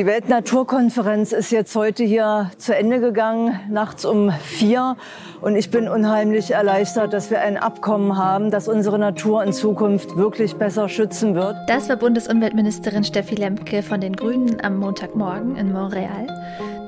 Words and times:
Die 0.00 0.06
Weltnaturkonferenz 0.06 1.32
ist 1.32 1.50
jetzt 1.50 1.76
heute 1.76 2.04
hier 2.04 2.50
zu 2.56 2.74
Ende 2.74 3.00
gegangen, 3.00 3.60
nachts 3.68 4.06
um 4.06 4.30
vier. 4.30 4.96
Und 5.42 5.56
ich 5.56 5.70
bin 5.70 5.90
unheimlich 5.90 6.52
erleichtert, 6.52 7.12
dass 7.12 7.30
wir 7.30 7.42
ein 7.42 7.58
Abkommen 7.58 8.16
haben, 8.16 8.50
das 8.50 8.66
unsere 8.66 8.98
Natur 8.98 9.44
in 9.44 9.52
Zukunft 9.52 10.16
wirklich 10.16 10.56
besser 10.56 10.88
schützen 10.88 11.34
wird. 11.34 11.54
Das 11.66 11.90
war 11.90 11.96
Bundesumweltministerin 11.96 13.04
Steffi 13.04 13.34
Lemke 13.34 13.82
von 13.82 14.00
den 14.00 14.16
Grünen 14.16 14.58
am 14.62 14.78
Montagmorgen 14.78 15.56
in 15.56 15.70
Montreal. 15.70 16.28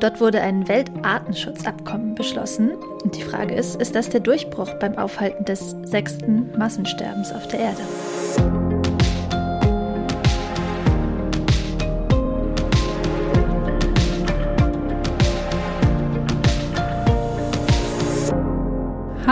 Dort 0.01 0.19
wurde 0.23 0.41
ein 0.41 0.67
Weltartenschutzabkommen 0.67 2.15
beschlossen. 2.15 2.71
Und 3.05 3.15
die 3.15 3.23
Frage 3.23 3.55
ist, 3.55 3.79
ist 3.79 3.95
das 3.95 4.09
der 4.09 4.21
Durchbruch 4.21 4.73
beim 4.81 4.97
Aufhalten 4.97 5.45
des 5.45 5.77
sechsten 5.83 6.49
Massensterbens 6.57 7.31
auf 7.31 7.47
der 7.49 7.61
Erde? 7.61 8.82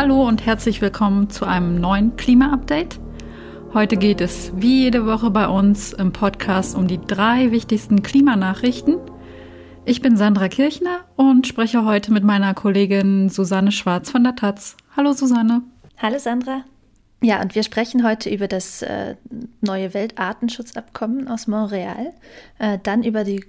Hallo 0.00 0.26
und 0.26 0.46
herzlich 0.46 0.80
willkommen 0.80 1.28
zu 1.28 1.44
einem 1.44 1.74
neuen 1.74 2.16
Klima-Update. 2.16 2.98
Heute 3.74 3.98
geht 3.98 4.22
es 4.22 4.50
wie 4.56 4.84
jede 4.84 5.04
Woche 5.04 5.28
bei 5.28 5.46
uns 5.46 5.92
im 5.92 6.10
Podcast 6.10 6.74
um 6.74 6.88
die 6.88 6.98
drei 6.98 7.50
wichtigsten 7.50 8.02
Klimanachrichten. 8.02 8.96
Ich 9.84 10.00
bin 10.00 10.16
Sandra 10.16 10.48
Kirchner 10.48 11.00
und 11.16 11.46
spreche 11.46 11.84
heute 11.84 12.14
mit 12.14 12.24
meiner 12.24 12.54
Kollegin 12.54 13.28
Susanne 13.28 13.72
Schwarz 13.72 14.10
von 14.10 14.24
der 14.24 14.36
Taz. 14.36 14.78
Hallo 14.96 15.12
Susanne. 15.12 15.64
Hallo 15.98 16.18
Sandra. 16.18 16.64
Ja, 17.20 17.42
und 17.42 17.54
wir 17.54 17.62
sprechen 17.62 18.02
heute 18.02 18.30
über 18.30 18.48
das 18.48 18.80
äh, 18.80 19.16
neue 19.60 19.92
Weltartenschutzabkommen 19.92 21.28
aus 21.28 21.46
Montreal, 21.46 22.14
äh, 22.58 22.78
dann 22.82 23.02
über 23.02 23.22
die 23.24 23.44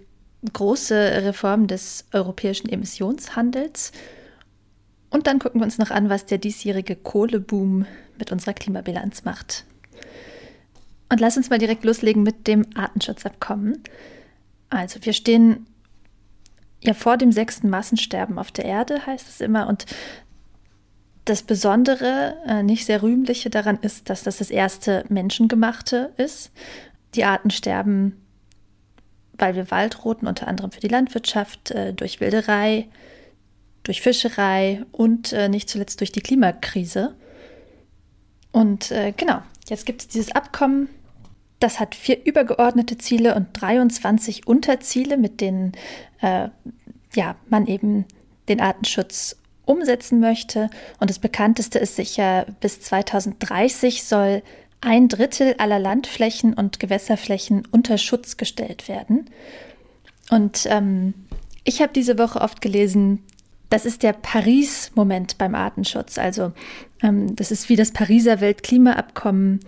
große 0.52 1.24
Reform 1.24 1.68
des 1.68 2.04
europäischen 2.12 2.68
Emissionshandels 2.68 3.94
und 5.12 5.28
dann 5.28 5.40
gucken 5.40 5.62
wir 5.62 5.66
uns 5.66 5.78
noch 5.78 5.92
an, 5.92 6.10
was 6.10 6.26
der 6.26 6.40
diesjährige 6.40 6.96
Kohleboom 6.96 7.86
mit 8.18 8.32
unserer 8.32 8.54
Klimabilanz 8.54 9.24
macht. 9.24 9.66
Und 11.10 11.20
lass 11.20 11.36
uns 11.36 11.50
mal 11.50 11.60
direkt 11.60 11.84
loslegen 11.84 12.24
mit 12.24 12.48
dem 12.48 12.66
Artenschutzabkommen. 12.74 13.84
Also 14.70 15.00
wir 15.04 15.12
stehen 15.12 15.68
ja 16.82 16.94
vor 16.94 17.18
dem 17.18 17.34
sechsten 17.34 17.70
Massensterben 17.70 18.40
auf 18.40 18.52
der 18.52 18.64
Erde, 18.64 19.06
heißt 19.06 19.28
es 19.28 19.42
immer. 19.42 19.68
Und 19.68 19.86
das 21.26 21.44
Besondere, 21.44 22.38
äh, 22.48 22.64
nicht 22.64 22.86
sehr 22.86 23.04
rühmliche 23.04 23.50
daran 23.50 23.80
ist, 23.82 24.10
dass 24.10 24.24
das 24.24 24.38
das 24.38 24.50
erste 24.50 25.04
menschengemachte 25.10 26.14
ist. 26.16 26.52
Die 27.16 27.26
Arten 27.26 27.52
sterben, 27.52 28.18
weil 29.34 29.56
wir 29.56 29.70
Wald 29.72 30.06
roten, 30.06 30.26
unter 30.28 30.48
anderem 30.48 30.72
für 30.72 30.80
die 30.80 30.88
Landwirtschaft, 30.88 31.72
äh, 31.72 31.94
durch 31.94 32.22
Wilderei, 32.22 32.88
durch 33.84 34.02
Fischerei 34.02 34.84
und 34.92 35.34
äh, 35.34 35.50
nicht 35.50 35.70
zuletzt 35.70 36.00
durch 36.00 36.12
die 36.12 36.22
Klimakrise. 36.22 37.16
Und 38.52 38.92
äh, 38.92 39.14
genau, 39.16 39.42
jetzt 39.70 39.86
gibt 39.86 40.02
es 40.02 40.08
dieses 40.08 40.32
Abkommen, 40.32 40.90
das 41.60 41.80
hat 41.80 41.96
vier 41.96 42.26
übergeordnete 42.26 42.98
Ziele 42.98 43.36
und 43.36 43.50
23 43.54 44.48
Unterziele, 44.48 45.18
mit 45.18 45.42
denen 45.42 45.74
äh, 46.22 46.50
ja, 47.14 47.36
man 47.50 47.68
eben 47.68 48.06
den 48.50 48.60
Artenschutz 48.62 49.38
umsetzen 49.66 50.20
möchte. 50.20 50.70
Und 51.00 51.10
das 51.10 51.20
bekannteste 51.20 51.80
ist 51.80 51.96
sicher, 51.96 52.46
bis 52.60 52.82
2030 52.82 54.04
soll 54.04 54.42
ein 54.82 55.08
Drittel 55.08 55.56
aller 55.60 55.80
Landflächen 55.80 56.54
und 56.56 56.80
Gewässerflächen 56.80 57.68
unter 57.72 58.00
Schutz 58.00 58.38
gestellt 58.38 58.88
werden. 58.88 59.30
Und 60.32 60.66
ähm, 60.70 61.14
ich 61.64 61.82
habe 61.82 61.94
diese 61.94 62.18
Woche 62.18 62.42
oft 62.42 62.62
gelesen, 62.62 63.24
das 63.72 63.86
ist 63.86 64.04
der 64.04 64.12
Paris-Moment 64.12 65.38
beim 65.38 65.56
Artenschutz. 65.56 66.18
Also 66.18 66.52
ähm, 67.02 67.36
das 67.38 67.52
ist 67.52 67.70
wie 67.70 67.78
das 67.78 67.92
Pariser 67.92 68.42
Weltklimaabkommen, 68.42 69.62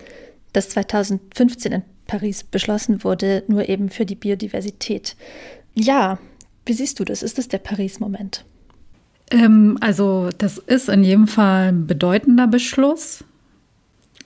das 0.51 0.69
2015 0.69 1.71
in 1.71 1.81
Paris 2.05 2.43
beschlossen 2.43 3.05
wurde, 3.05 3.43
nur 3.47 3.69
eben 3.69 3.89
für 3.89 4.05
die 4.05 4.15
Biodiversität. 4.15 5.15
Ja, 5.73 6.19
wie 6.65 6.73
siehst 6.73 6.99
du 6.99 7.05
das? 7.05 7.23
Ist 7.23 7.37
das 7.37 7.47
der 7.47 7.59
Paris-Moment? 7.59 8.43
Ähm, 9.31 9.77
also 9.79 10.29
das 10.37 10.57
ist 10.57 10.89
in 10.89 11.05
jedem 11.05 11.27
Fall 11.27 11.69
ein 11.69 11.87
bedeutender 11.87 12.47
Beschluss 12.47 13.23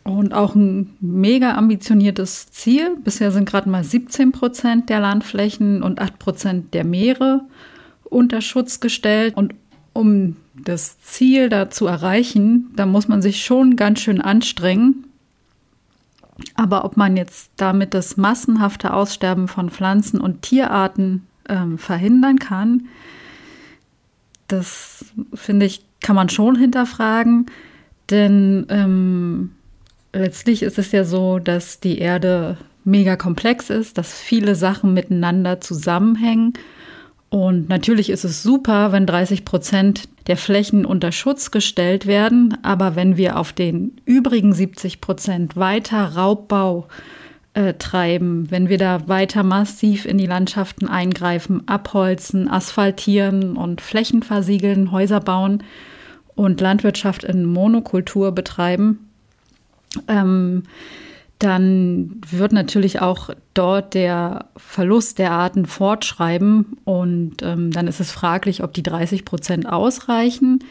und 0.03 0.33
auch 0.33 0.55
ein 0.55 0.97
mega 1.01 1.53
ambitioniertes 1.53 2.49
Ziel. 2.49 2.97
Bisher 3.03 3.31
sind 3.31 3.47
gerade 3.47 3.69
mal 3.69 3.83
17 3.83 4.31
Prozent 4.31 4.89
der 4.89 5.01
Landflächen 5.01 5.83
und 5.83 6.01
8 6.01 6.17
Prozent 6.17 6.73
der 6.73 6.83
Meere 6.83 7.41
unter 8.05 8.41
Schutz 8.41 8.79
gestellt. 8.79 9.37
Und 9.37 9.53
um 9.97 10.35
das 10.53 10.99
Ziel 11.01 11.49
da 11.49 11.69
zu 11.69 11.87
erreichen, 11.87 12.71
da 12.75 12.85
muss 12.85 13.07
man 13.07 13.21
sich 13.21 13.43
schon 13.43 13.75
ganz 13.75 13.99
schön 13.99 14.21
anstrengen. 14.21 15.05
Aber 16.53 16.85
ob 16.85 16.97
man 16.97 17.17
jetzt 17.17 17.49
damit 17.57 17.95
das 17.95 18.15
massenhafte 18.15 18.93
Aussterben 18.93 19.47
von 19.47 19.71
Pflanzen 19.71 20.21
und 20.21 20.43
Tierarten 20.43 21.25
ähm, 21.49 21.79
verhindern 21.79 22.37
kann, 22.37 22.87
das 24.47 25.05
finde 25.33 25.65
ich, 25.65 25.83
kann 25.99 26.15
man 26.15 26.29
schon 26.29 26.55
hinterfragen. 26.55 27.47
Denn 28.11 28.67
ähm, 28.69 29.51
letztlich 30.13 30.61
ist 30.61 30.77
es 30.77 30.91
ja 30.91 31.05
so, 31.05 31.39
dass 31.39 31.79
die 31.79 31.97
Erde 31.97 32.57
mega 32.83 33.15
komplex 33.15 33.71
ist, 33.71 33.97
dass 33.97 34.13
viele 34.13 34.53
Sachen 34.53 34.93
miteinander 34.93 35.59
zusammenhängen 35.59 36.53
und 37.29 37.67
natürlich 37.67 38.09
ist 38.09 38.23
es 38.23 38.41
super, 38.41 38.91
wenn 38.91 39.05
30 39.05 39.43
Prozent 39.43 40.07
der 40.27 40.37
Flächen 40.37 40.85
unter 40.85 41.11
Schutz 41.11 41.51
gestellt 41.51 42.07
werden, 42.07 42.57
aber 42.63 42.95
wenn 42.95 43.17
wir 43.17 43.37
auf 43.37 43.51
den 43.51 43.99
übrigen 44.05 44.53
70 44.53 45.01
Prozent 45.01 45.57
weiter 45.57 46.15
Raubbau 46.15 46.87
äh, 47.53 47.73
treiben, 47.73 48.49
wenn 48.49 48.69
wir 48.69 48.77
da 48.77 49.07
weiter 49.09 49.43
massiv 49.43 50.05
in 50.05 50.17
die 50.17 50.25
Landschaften 50.25 50.87
eingreifen, 50.87 51.67
abholzen, 51.67 52.49
asphaltieren 52.49 53.57
und 53.57 53.81
Flächen 53.81 54.23
versiegeln, 54.23 54.91
Häuser 54.91 55.19
bauen 55.19 55.63
und 56.35 56.61
Landwirtschaft 56.61 57.25
in 57.25 57.45
Monokultur 57.45 58.31
betreiben, 58.31 59.09
ähm, 60.07 60.63
dann 61.39 62.19
wird 62.27 62.51
natürlich 62.51 63.01
auch 63.01 63.29
dort 63.53 63.93
der 63.93 64.49
Verlust 64.57 65.19
der 65.19 65.31
Arten 65.31 65.65
fortschreiben. 65.65 66.77
Und 66.83 67.37
ähm, 67.43 67.71
dann 67.71 67.87
ist 67.87 67.99
es 67.99 68.11
fraglich, 68.11 68.63
ob 68.63 68.73
die 68.73 68.83
30 68.83 69.23
Prozent 69.23 69.67
ausreichen, 69.67 70.63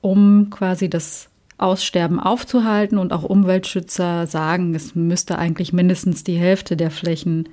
um 0.00 0.50
quasi 0.50 0.90
das 0.90 1.28
Aussterben 1.56 2.18
aufzuhalten. 2.18 2.98
Und 2.98 3.12
auch 3.12 3.22
Umweltschützer 3.22 4.26
sagen, 4.26 4.74
es 4.74 4.94
müsste 4.94 5.38
eigentlich 5.38 5.72
mindestens 5.72 6.24
die 6.24 6.36
Hälfte 6.36 6.76
der 6.76 6.90
Flächen 6.90 7.48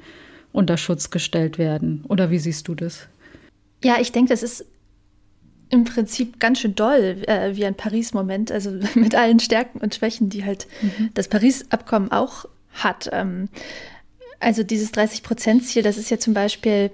unter 0.52 0.78
Schutz 0.78 1.12
gestellt 1.12 1.58
werden. 1.60 2.04
Oder 2.08 2.32
wie 2.32 2.40
siehst 2.40 2.68
du 2.68 2.74
das? 2.74 3.08
Ja, 3.84 3.98
ich 4.00 4.12
denke, 4.12 4.30
das 4.30 4.42
ist 4.42 4.66
im 5.70 5.84
Prinzip 5.84 6.40
ganz 6.40 6.60
schön 6.60 6.76
doll 6.76 7.18
äh, 7.28 7.56
wie 7.56 7.66
ein 7.66 7.76
Paris-Moment, 7.76 8.52
also 8.52 8.72
mit 8.96 9.14
allen 9.14 9.40
Stärken 9.40 9.80
und 9.80 9.94
Schwächen, 9.94 10.30
die 10.30 10.46
halt 10.46 10.68
mhm. 10.82 11.10
das 11.14 11.28
Paris-Abkommen 11.28 12.12
auch 12.12 12.46
hat. 12.76 13.10
Ähm, 13.12 13.50
also 14.40 14.64
dieses 14.64 14.94
30-Prozent-Ziel, 14.94 15.84
das 15.84 15.98
ist 15.98 16.10
ja 16.10 16.20
zum 16.20 16.34
Beispiel, 16.34 16.92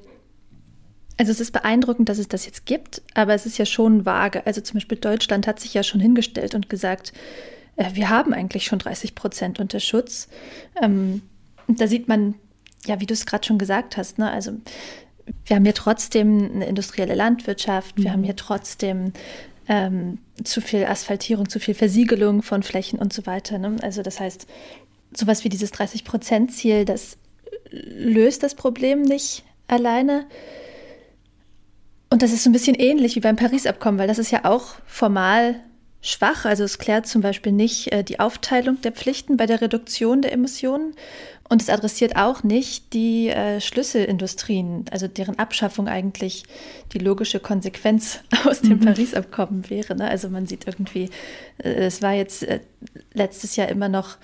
also 1.18 1.31
es 1.31 1.40
ist 1.40 1.52
beeindruckend, 1.52 2.09
dass 2.09 2.18
es 2.18 2.28
das 2.28 2.46
jetzt 2.46 2.66
gibt, 2.66 3.02
aber 3.14 3.34
es 3.34 3.46
ist 3.46 3.58
ja 3.58 3.66
schon 3.66 4.06
vage. 4.06 4.46
Also 4.46 4.62
zum 4.62 4.75
Beispiel 4.75 4.97
Deutschland 4.97 5.47
hat 5.47 5.59
sich 5.59 5.74
ja 5.74 5.84
schon 5.84 6.00
hingestellt 6.00 6.56
und 6.56 6.70
gesagt, 6.70 7.14
äh, 7.75 7.90
wir 7.94 8.09
haben 8.09 8.34
eigentlich 8.34 8.66
schon 8.66 8.80
30 8.80 9.16
Prozent 9.16 9.59
unter 9.59 9.80
Schutz. 9.80 10.28
Ähm, 10.81 11.22
da 11.68 11.88
sieht 11.88 12.08
man, 12.08 12.36
ja, 12.86 13.00
wie 13.00 13.06
du 13.06 13.14
es 13.14 13.25
gerade 13.25 13.46
schon 13.46 13.58
gesagt 13.58 13.97
hast, 13.97 14.18
ne? 14.18 14.30
also 14.30 14.53
wir 15.46 15.56
haben 15.56 15.64
hier 15.64 15.74
trotzdem 15.74 16.52
eine 16.55 16.66
industrielle 16.66 17.16
Landwirtschaft, 17.16 17.97
wir 17.97 18.09
mhm. 18.09 18.14
haben 18.14 18.23
hier 18.23 18.35
trotzdem 18.35 19.14
ähm, 19.67 20.17
zu 20.44 20.61
viel 20.61 20.85
Asphaltierung, 20.85 21.47
zu 21.50 21.59
viel 21.59 21.76
Versiegelung 21.76 22.41
von 22.41 22.64
Flächen 22.64 23.00
und 23.00 23.14
so 23.14 23.26
weiter. 23.26 23.58
Ne? 23.58 23.76
Also 23.82 24.02
das 24.02 24.20
heißt, 24.20 24.47
sowas 25.16 25.43
wie 25.43 25.49
dieses 25.49 25.73
30-Prozent-Ziel, 25.73 26.85
das 26.85 27.17
löst 27.69 28.43
das 28.43 28.55
Problem 28.55 29.02
nicht 29.02 29.43
alleine. 29.67 30.25
Und 32.09 32.22
das 32.22 32.34
ist 32.34 32.43
so 32.43 32.49
ein 32.49 32.53
bisschen 32.53 32.75
ähnlich 32.75 33.16
wie 33.16 33.22
beim 33.22 33.37
Paris-Abkommen, 33.37 33.97
weil 33.97 34.08
das 34.08 34.19
ist 34.19 34.31
ja 34.31 34.43
auch 34.43 34.75
formal 34.85 35.55
schwach. 36.02 36.46
Also 36.46 36.63
es 36.63 36.78
klärt 36.78 37.08
zum 37.08 37.22
Beispiel 37.22 37.52
nicht 37.52 37.91
äh, 37.91 38.03
die 38.03 38.19
Aufteilung 38.19 38.81
der 38.81 38.91
Pflichten 38.91 39.37
bei 39.37 39.46
der 39.46 39.61
Reduktion 39.61 40.22
der 40.22 40.34
Emissionen. 40.34 40.93
Und 41.47 41.61
es 41.61 41.69
adressiert 41.69 42.16
auch 42.16 42.43
nicht 42.43 42.93
die 42.93 43.28
äh, 43.28 43.59
Schlüsselindustrien, 43.59 44.85
also 44.90 45.09
deren 45.09 45.37
Abschaffung 45.37 45.90
eigentlich 45.90 46.43
die 46.93 46.99
logische 46.99 47.41
Konsequenz 47.41 48.19
aus 48.46 48.61
dem 48.61 48.79
mhm. 48.79 48.85
Paris-Abkommen 48.85 49.69
wäre. 49.69 49.96
Ne? 49.96 50.09
Also 50.09 50.29
man 50.29 50.47
sieht 50.47 50.66
irgendwie, 50.66 51.09
äh, 51.57 51.69
es 51.69 52.02
war 52.02 52.14
jetzt 52.14 52.43
äh, 52.43 52.61
letztes 53.14 53.57
Jahr 53.57 53.67
immer 53.69 53.90
noch 53.90 54.17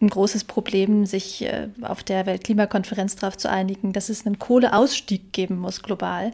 ein 0.00 0.08
großes 0.08 0.44
Problem, 0.44 1.06
sich 1.06 1.42
äh, 1.42 1.68
auf 1.82 2.02
der 2.02 2.26
Weltklimakonferenz 2.26 3.16
darauf 3.16 3.36
zu 3.36 3.50
einigen, 3.50 3.92
dass 3.92 4.08
es 4.08 4.26
einen 4.26 4.38
Kohleausstieg 4.38 5.32
geben 5.32 5.58
muss 5.58 5.82
global. 5.82 6.32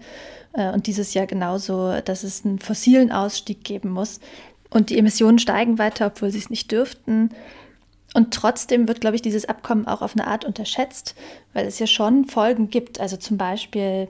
Äh, 0.52 0.72
und 0.72 0.86
dieses 0.86 1.14
Jahr 1.14 1.26
genauso, 1.26 2.00
dass 2.00 2.24
es 2.24 2.44
einen 2.44 2.58
fossilen 2.58 3.12
Ausstieg 3.12 3.62
geben 3.62 3.90
muss. 3.90 4.20
Und 4.70 4.90
die 4.90 4.98
Emissionen 4.98 5.38
steigen 5.38 5.78
weiter, 5.78 6.06
obwohl 6.06 6.30
sie 6.30 6.38
es 6.38 6.50
nicht 6.50 6.72
dürften. 6.72 7.30
Und 8.14 8.34
trotzdem 8.34 8.88
wird, 8.88 9.00
glaube 9.00 9.16
ich, 9.16 9.22
dieses 9.22 9.44
Abkommen 9.44 9.86
auch 9.86 10.02
auf 10.02 10.14
eine 10.14 10.26
Art 10.26 10.44
unterschätzt, 10.44 11.14
weil 11.52 11.66
es 11.66 11.78
ja 11.78 11.86
schon 11.86 12.26
Folgen 12.26 12.68
gibt. 12.68 13.00
Also 13.00 13.16
zum 13.16 13.38
Beispiel 13.38 14.08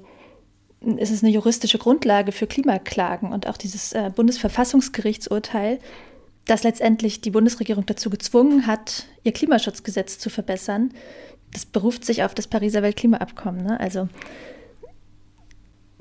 ist 0.96 1.12
es 1.12 1.22
eine 1.22 1.32
juristische 1.32 1.78
Grundlage 1.78 2.32
für 2.32 2.46
Klimaklagen 2.46 3.32
und 3.32 3.46
auch 3.46 3.56
dieses 3.56 3.92
äh, 3.92 4.10
Bundesverfassungsgerichtsurteil 4.14 5.78
das 6.44 6.62
letztendlich 6.64 7.20
die 7.20 7.30
Bundesregierung 7.30 7.86
dazu 7.86 8.10
gezwungen 8.10 8.66
hat, 8.66 9.06
ihr 9.22 9.32
Klimaschutzgesetz 9.32 10.18
zu 10.18 10.30
verbessern. 10.30 10.92
Das 11.52 11.64
beruft 11.64 12.04
sich 12.04 12.24
auf 12.24 12.34
das 12.34 12.46
Pariser 12.46 12.82
Weltklimaabkommen. 12.82 13.64
Ne? 13.64 13.78
Also 13.78 14.08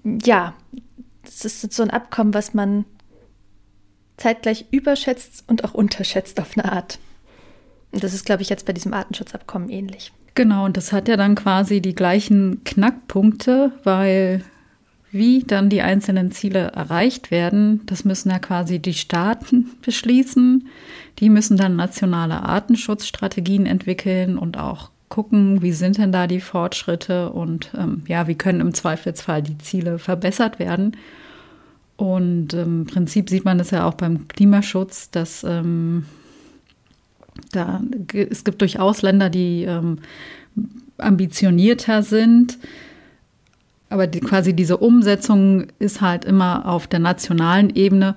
ja, 0.03 0.55
das 1.23 1.45
ist 1.45 1.73
so 1.73 1.83
ein 1.83 1.91
Abkommen, 1.91 2.33
was 2.33 2.53
man 2.53 2.85
zeitgleich 4.17 4.65
überschätzt 4.71 5.43
und 5.47 5.63
auch 5.63 5.73
unterschätzt 5.73 6.39
auf 6.39 6.57
eine 6.57 6.71
Art. 6.71 6.99
Und 7.91 8.03
das 8.03 8.13
ist, 8.13 8.25
glaube 8.25 8.41
ich, 8.41 8.49
jetzt 8.49 8.65
bei 8.65 8.73
diesem 8.73 8.93
Artenschutzabkommen 8.93 9.69
ähnlich. 9.69 10.11
Genau, 10.33 10.65
und 10.65 10.77
das 10.77 10.93
hat 10.93 11.07
ja 11.07 11.17
dann 11.17 11.35
quasi 11.35 11.81
die 11.81 11.95
gleichen 11.95 12.63
Knackpunkte, 12.63 13.73
weil 13.83 14.45
wie 15.11 15.43
dann 15.43 15.69
die 15.69 15.81
einzelnen 15.81 16.31
Ziele 16.31 16.71
erreicht 16.73 17.31
werden, 17.31 17.81
das 17.85 18.05
müssen 18.05 18.29
ja 18.29 18.39
quasi 18.39 18.79
die 18.79 18.93
Staaten 18.93 19.71
beschließen. 19.81 20.67
Die 21.19 21.29
müssen 21.29 21.57
dann 21.57 21.75
nationale 21.75 22.43
Artenschutzstrategien 22.43 23.65
entwickeln 23.65 24.37
und 24.37 24.57
auch 24.57 24.89
gucken, 25.09 25.61
wie 25.61 25.73
sind 25.73 25.97
denn 25.97 26.13
da 26.13 26.25
die 26.25 26.39
Fortschritte 26.39 27.31
und 27.31 27.71
ähm, 27.77 28.03
ja, 28.07 28.27
wie 28.27 28.35
können 28.35 28.61
im 28.61 28.73
Zweifelsfall 28.73 29.43
die 29.43 29.57
Ziele 29.57 29.99
verbessert 29.99 30.57
werden. 30.57 30.95
Und 31.97 32.53
ähm, 32.53 32.81
im 32.81 32.85
Prinzip 32.85 33.29
sieht 33.29 33.43
man 33.43 33.57
das 33.57 33.71
ja 33.71 33.85
auch 33.85 33.95
beim 33.95 34.29
Klimaschutz, 34.29 35.11
dass 35.11 35.43
ähm, 35.43 36.05
da, 37.51 37.81
es 38.13 38.45
gibt 38.45 38.61
durchaus 38.61 39.01
Länder, 39.01 39.29
die 39.29 39.63
ähm, 39.63 39.99
ambitionierter 40.97 42.03
sind 42.03 42.57
aber 43.91 44.07
die, 44.07 44.19
quasi 44.19 44.53
diese 44.53 44.77
Umsetzung 44.77 45.67
ist 45.79 46.01
halt 46.01 46.25
immer 46.25 46.67
auf 46.67 46.87
der 46.87 46.99
nationalen 46.99 47.69
Ebene. 47.75 48.15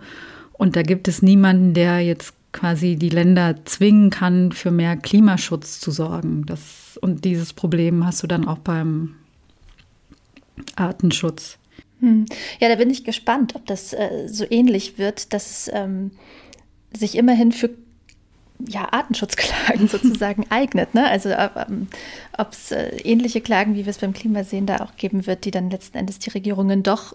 Und 0.52 0.76
da 0.76 0.82
gibt 0.82 1.08
es 1.08 1.20
niemanden, 1.20 1.74
der 1.74 2.00
jetzt 2.00 2.34
quasi 2.52 2.96
die 2.96 3.08
Länder 3.08 3.56
zwingen 3.64 4.10
kann, 4.10 4.52
für 4.52 4.70
mehr 4.70 4.96
Klimaschutz 4.96 5.80
zu 5.80 5.90
sorgen. 5.90 6.46
Das, 6.46 6.98
und 7.00 7.24
dieses 7.24 7.52
Problem 7.52 8.06
hast 8.06 8.22
du 8.22 8.26
dann 8.26 8.46
auch 8.46 8.58
beim 8.58 9.16
Artenschutz. 10.76 11.58
Hm. 12.00 12.26
Ja, 12.60 12.68
da 12.68 12.76
bin 12.76 12.90
ich 12.90 13.04
gespannt, 13.04 13.54
ob 13.56 13.66
das 13.66 13.92
äh, 13.92 14.28
so 14.28 14.44
ähnlich 14.48 14.98
wird, 14.98 15.32
dass 15.32 15.50
es 15.50 15.70
ähm, 15.74 16.12
sich 16.96 17.16
immerhin 17.16 17.50
für 17.50 17.70
ja, 18.58 18.92
Artenschutzklagen 18.92 19.88
sozusagen 19.88 20.46
eignet. 20.50 20.94
Ne? 20.94 21.08
Also 21.08 21.30
ähm, 21.30 21.88
ob 22.36 22.52
es 22.52 22.72
äh, 22.72 22.96
ähnliche 22.98 23.40
Klagen, 23.40 23.74
wie 23.74 23.84
wir 23.84 23.90
es 23.90 23.98
beim 23.98 24.12
Klima 24.12 24.44
sehen, 24.44 24.66
da 24.66 24.78
auch 24.78 24.96
geben 24.96 25.26
wird, 25.26 25.44
die 25.44 25.50
dann 25.50 25.70
letzten 25.70 25.98
Endes 25.98 26.18
die 26.18 26.30
Regierungen 26.30 26.82
doch 26.82 27.14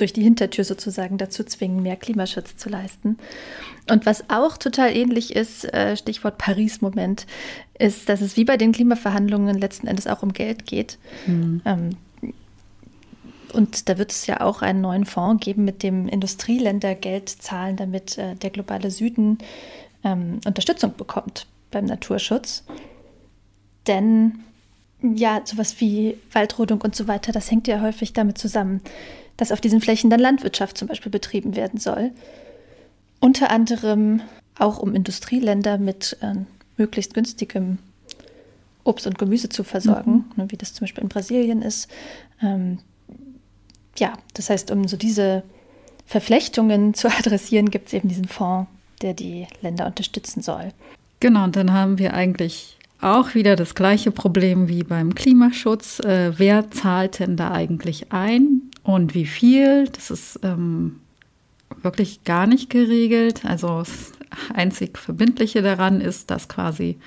durch 0.00 0.12
die 0.14 0.22
Hintertür 0.22 0.64
sozusagen 0.64 1.18
dazu 1.18 1.44
zwingen, 1.44 1.82
mehr 1.82 1.96
Klimaschutz 1.96 2.56
zu 2.56 2.70
leisten. 2.70 3.18
Und 3.90 4.06
was 4.06 4.30
auch 4.30 4.56
total 4.56 4.96
ähnlich 4.96 5.36
ist, 5.36 5.64
äh, 5.74 5.96
Stichwort 5.96 6.38
Paris-Moment, 6.38 7.26
ist, 7.78 8.08
dass 8.08 8.22
es 8.22 8.36
wie 8.36 8.44
bei 8.44 8.56
den 8.56 8.72
Klimaverhandlungen 8.72 9.58
letzten 9.58 9.86
Endes 9.86 10.06
auch 10.06 10.22
um 10.22 10.32
Geld 10.32 10.64
geht. 10.64 10.98
Mhm. 11.26 11.60
Ähm, 11.64 11.90
und 13.52 13.88
da 13.88 13.98
wird 13.98 14.12
es 14.12 14.26
ja 14.26 14.40
auch 14.40 14.62
einen 14.62 14.80
neuen 14.80 15.04
Fonds 15.04 15.44
geben, 15.44 15.64
mit 15.64 15.82
dem 15.82 16.08
Industrieländer 16.08 16.94
Geld 16.94 17.28
zahlen, 17.28 17.76
damit 17.76 18.16
äh, 18.16 18.36
der 18.36 18.50
globale 18.50 18.90
Süden 18.90 19.38
ähm, 20.04 20.40
Unterstützung 20.46 20.94
bekommt 20.96 21.46
beim 21.70 21.84
Naturschutz. 21.84 22.64
Denn 23.86 24.40
ja, 25.02 25.40
sowas 25.44 25.80
wie 25.80 26.16
Waldrodung 26.32 26.80
und 26.82 26.94
so 26.94 27.08
weiter, 27.08 27.32
das 27.32 27.50
hängt 27.50 27.68
ja 27.68 27.80
häufig 27.80 28.12
damit 28.12 28.38
zusammen, 28.38 28.80
dass 29.36 29.52
auf 29.52 29.60
diesen 29.60 29.80
Flächen 29.80 30.10
dann 30.10 30.20
Landwirtschaft 30.20 30.76
zum 30.76 30.88
Beispiel 30.88 31.10
betrieben 31.10 31.56
werden 31.56 31.80
soll. 31.80 32.10
Unter 33.20 33.50
anderem 33.50 34.20
auch 34.58 34.78
um 34.78 34.94
Industrieländer 34.94 35.78
mit 35.78 36.18
äh, 36.20 36.34
möglichst 36.76 37.14
günstigem 37.14 37.78
Obst 38.84 39.06
und 39.06 39.18
Gemüse 39.18 39.48
zu 39.48 39.64
versorgen, 39.64 40.12
mhm. 40.12 40.24
Ne, 40.36 40.50
wie 40.50 40.56
das 40.56 40.74
zum 40.74 40.84
Beispiel 40.84 41.02
in 41.02 41.08
Brasilien 41.08 41.62
ist. 41.62 41.88
Ähm, 42.42 42.78
ja, 43.98 44.14
das 44.34 44.50
heißt, 44.50 44.70
um 44.70 44.88
so 44.88 44.96
diese 44.96 45.42
Verflechtungen 46.06 46.94
zu 46.94 47.08
adressieren, 47.08 47.70
gibt 47.70 47.88
es 47.88 47.94
eben 47.94 48.08
diesen 48.08 48.28
Fonds 48.28 48.68
der 49.02 49.14
die 49.14 49.46
Länder 49.62 49.86
unterstützen 49.86 50.42
soll. 50.42 50.72
Genau, 51.20 51.44
und 51.44 51.56
dann 51.56 51.72
haben 51.72 51.98
wir 51.98 52.14
eigentlich 52.14 52.78
auch 53.00 53.34
wieder 53.34 53.56
das 53.56 53.74
gleiche 53.74 54.10
Problem 54.10 54.68
wie 54.68 54.82
beim 54.82 55.14
Klimaschutz. 55.14 56.00
Äh, 56.00 56.38
wer 56.38 56.70
zahlt 56.70 57.18
denn 57.18 57.36
da 57.36 57.50
eigentlich 57.50 58.12
ein 58.12 58.62
und 58.82 59.14
wie 59.14 59.26
viel? 59.26 59.88
Das 59.88 60.10
ist 60.10 60.40
ähm, 60.42 61.00
wirklich 61.82 62.24
gar 62.24 62.46
nicht 62.46 62.70
geregelt. 62.70 63.44
Also 63.44 63.78
das 63.78 64.12
einzig 64.54 64.98
Verbindliche 64.98 65.62
daran 65.62 66.00
ist, 66.00 66.30
dass 66.30 66.48
quasi 66.48 66.98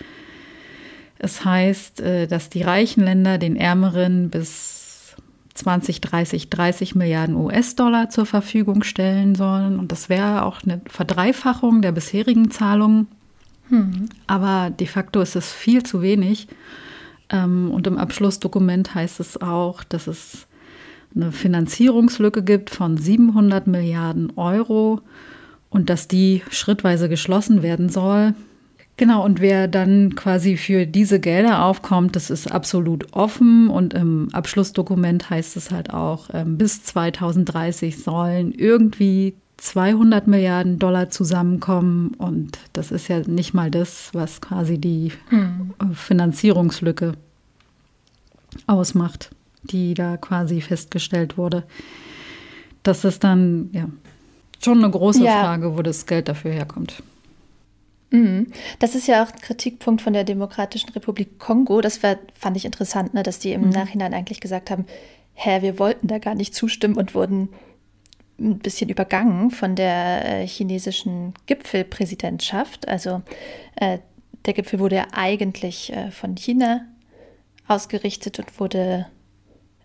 es 1.19 1.45
heißt, 1.45 2.01
äh, 2.01 2.27
dass 2.27 2.49
die 2.49 2.63
reichen 2.63 3.03
Länder 3.03 3.37
den 3.37 3.55
ärmeren 3.55 4.29
bis 4.29 4.82
2030 5.53 6.49
30 6.49 6.95
Milliarden 6.95 7.35
US-Dollar 7.35 8.09
zur 8.09 8.25
Verfügung 8.25 8.83
stellen 8.83 9.35
sollen. 9.35 9.77
Und 9.79 9.91
das 9.91 10.09
wäre 10.09 10.45
auch 10.45 10.63
eine 10.63 10.81
Verdreifachung 10.87 11.81
der 11.81 11.91
bisherigen 11.91 12.49
Zahlungen. 12.51 13.07
Hm. 13.69 14.09
Aber 14.27 14.69
de 14.69 14.87
facto 14.87 15.21
ist 15.21 15.35
es 15.35 15.51
viel 15.51 15.83
zu 15.83 16.01
wenig. 16.01 16.47
Ähm, 17.29 17.71
und 17.71 17.87
im 17.87 17.97
Abschlussdokument 17.97 18.95
heißt 18.95 19.19
es 19.19 19.41
auch, 19.41 19.83
dass 19.83 20.07
es 20.07 20.47
eine 21.15 21.31
Finanzierungslücke 21.31 22.43
gibt 22.43 22.69
von 22.69 22.97
700 22.97 23.67
Milliarden 23.67 24.33
Euro 24.35 25.01
und 25.69 25.89
dass 25.89 26.07
die 26.07 26.41
schrittweise 26.49 27.09
geschlossen 27.09 27.61
werden 27.61 27.89
soll. 27.89 28.33
Genau, 28.95 29.25
und 29.25 29.41
wer 29.41 29.67
dann 29.67 30.15
quasi 30.15 30.55
für 30.55 30.85
diese 30.85 31.19
Gelder 31.19 31.65
aufkommt, 31.65 32.15
das 32.15 32.29
ist 32.29 32.51
absolut 32.51 33.11
offen 33.13 33.69
und 33.69 33.95
im 33.95 34.29
Abschlussdokument 34.33 35.31
heißt 35.31 35.57
es 35.57 35.71
halt 35.71 35.91
auch, 35.91 36.29
ähm, 36.31 36.57
bis 36.59 36.83
2030 36.83 38.03
sollen 38.03 38.51
irgendwie 38.51 39.33
200 39.57 40.27
Milliarden 40.27 40.77
Dollar 40.77 41.09
zusammenkommen 41.09 42.13
und 42.17 42.59
das 42.73 42.91
ist 42.91 43.07
ja 43.07 43.19
nicht 43.21 43.53
mal 43.53 43.71
das, 43.71 44.09
was 44.13 44.41
quasi 44.41 44.77
die 44.77 45.11
hm. 45.29 45.73
Finanzierungslücke 45.93 47.13
ausmacht, 48.67 49.31
die 49.63 49.95
da 49.95 50.17
quasi 50.17 50.61
festgestellt 50.61 51.37
wurde. 51.37 51.63
Das 52.83 53.05
ist 53.05 53.23
dann 53.23 53.69
ja 53.71 53.87
schon 54.63 54.83
eine 54.83 54.91
große 54.91 55.23
ja. 55.23 55.41
Frage, 55.41 55.75
wo 55.75 55.81
das 55.81 56.05
Geld 56.05 56.27
dafür 56.27 56.51
herkommt. 56.51 57.01
Mhm. 58.13 58.47
Das 58.77 58.93
ist 58.93 59.07
ja 59.07 59.23
auch 59.23 59.31
ein 59.31 59.41
Kritikpunkt 59.41 60.03
von 60.03 60.13
der 60.13 60.23
Demokratischen 60.23 60.91
Republik 60.91 61.39
Kongo. 61.39 61.81
Das 61.81 62.03
war, 62.03 62.17
fand 62.35 62.55
ich 62.55 62.63
interessant, 62.63 63.15
ne, 63.15 63.23
dass 63.23 63.39
die 63.39 63.51
im 63.51 63.63
mhm. 63.63 63.69
Nachhinein 63.69 64.13
eigentlich 64.13 64.39
gesagt 64.39 64.69
haben, 64.69 64.85
hä, 65.33 65.63
wir 65.63 65.79
wollten 65.79 66.07
da 66.07 66.19
gar 66.19 66.35
nicht 66.35 66.53
zustimmen 66.53 66.95
und 66.95 67.15
wurden 67.15 67.49
ein 68.39 68.59
bisschen 68.59 68.89
übergangen 68.89 69.49
von 69.49 69.75
der 69.75 70.25
äh, 70.25 70.47
chinesischen 70.47 71.33
Gipfelpräsidentschaft. 71.47 72.87
Also 72.87 73.23
äh, 73.77 73.97
der 74.45 74.53
Gipfel 74.53 74.79
wurde 74.79 74.97
ja 74.97 75.07
eigentlich 75.11 75.91
äh, 75.91 76.11
von 76.11 76.35
China 76.35 76.85
ausgerichtet 77.67 78.37
und 78.37 78.59
wurde 78.59 79.07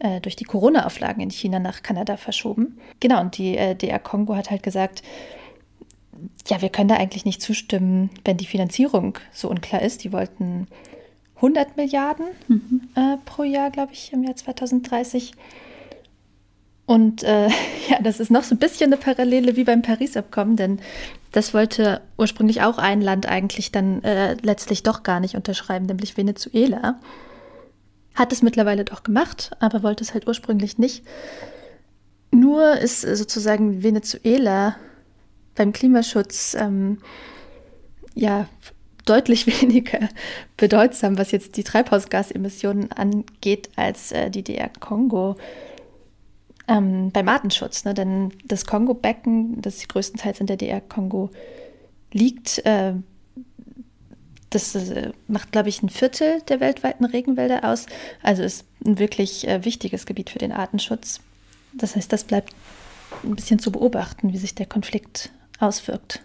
äh, 0.01 0.21
durch 0.21 0.37
die 0.37 0.45
Corona-Auflagen 0.45 1.23
in 1.23 1.31
China 1.31 1.61
nach 1.61 1.83
Kanada 1.83 2.19
verschoben. 2.19 2.79
Genau, 3.01 3.23
und 3.23 3.39
die 3.39 3.57
äh, 3.57 3.75
DR 3.75 3.99
Kongo 3.99 4.37
hat 4.37 4.51
halt 4.51 4.63
gesagt, 4.63 5.03
ja, 6.47 6.63
wir 6.63 6.69
können 6.69 6.89
da 6.89 6.97
eigentlich 6.97 7.25
nicht 7.25 7.43
zustimmen, 7.43 8.11
wenn 8.25 8.37
die 8.37 8.47
Finanzierung 8.47 9.19
so 9.33 9.49
unklar 9.49 9.83
ist. 9.83 10.05
Die 10.05 10.13
wollten 10.13 10.67
100 11.37 11.77
Milliarden 11.77 12.27
mhm. 12.49 12.89
äh, 12.95 13.17
pro 13.25 13.43
Jahr, 13.43 13.71
glaube 13.71 13.93
ich, 13.93 14.13
im 14.13 14.25
Jahr 14.25 14.37
2030. 14.37 15.33
Und 16.87 17.23
äh, 17.23 17.49
ja, 17.89 18.01
das 18.03 18.21
ist 18.21 18.31
noch 18.31 18.45
so 18.45 18.55
ein 18.55 18.59
bisschen 18.59 18.93
eine 18.93 19.01
Parallele 19.01 19.57
wie 19.57 19.65
beim 19.65 19.83
Paris-Abkommen, 19.83 20.57
denn 20.57 20.81
das 21.33 21.53
wollte 21.53 22.01
ursprünglich 22.17 22.63
auch 22.63 22.79
ein 22.79 23.03
Land 23.03 23.27
eigentlich 23.27 23.71
dann 23.71 24.03
äh, 24.03 24.35
letztlich 24.43 24.83
doch 24.83 25.03
gar 25.03 25.21
nicht 25.21 25.35
unterschreiben, 25.35 25.87
nämlich 25.87 26.17
Venezuela. 26.17 26.99
Hat 28.15 28.33
es 28.33 28.43
mittlerweile 28.43 28.85
doch 28.85 29.03
gemacht, 29.03 29.51
aber 29.61 29.83
wollte 29.83 30.03
es 30.03 30.15
halt 30.15 30.27
ursprünglich 30.27 30.79
nicht. 30.79 31.05
Nur 32.31 32.79
ist 32.79 33.03
sozusagen 33.03 33.83
Venezuela 33.83 34.77
beim 35.59 35.73
Klimaschutz 35.73 36.57
ähm, 36.59 36.99
ja 38.15 38.49
deutlich 39.05 39.47
weniger 39.63 40.09
bedeutsam, 40.57 41.19
was 41.19 41.33
jetzt 41.33 41.57
die 41.57 41.65
Treibhausgasemissionen 41.65 42.93
angeht, 42.93 43.71
als 43.77 44.13
äh, 44.13 44.31
die 44.31 44.43
DR 44.43 44.71
Kongo 44.81 45.37
ähm, 46.69 47.11
beim 47.11 47.29
Artenschutz. 47.29 47.85
Ne? 47.85 47.95
Denn 47.95 48.33
das 48.45 48.67
Kongo-Becken, 48.67 49.61
das 49.61 49.87
größtenteils 49.89 50.41
in 50.41 50.47
der 50.47 50.57
DR 50.57 50.81
Kongo 50.81 51.31
liegt, 52.13 52.65
äh, 52.65 52.95
das 54.51 54.75
äh, 54.75 55.13
macht, 55.27 55.53
glaube 55.53 55.69
ich, 55.69 55.83
ein 55.83 55.91
Viertel 55.91 56.41
der 56.49 56.61
weltweiten 56.61 57.05
Regenwälder 57.05 57.65
aus. 57.65 57.87
Also 58.23 58.43
ist 58.43 58.65
ein 58.85 58.99
wirklich 58.99 59.47
äh, 59.47 59.65
wichtiges 59.65 60.07
Gebiet 60.07 60.31
für 60.31 60.39
den 60.39 60.53
Artenschutz. 60.53 61.21
Das 61.73 61.97
heißt, 61.97 62.13
das 62.13 62.25
bleibt 62.25 62.55
ein 63.25 63.35
bisschen 63.35 63.59
zu 63.59 63.73
beobachten, 63.73 64.33
wie 64.33 64.39
sich 64.39 64.55
der 64.55 64.67
Konflikt 64.67 65.31
auswirkt. 65.59 66.23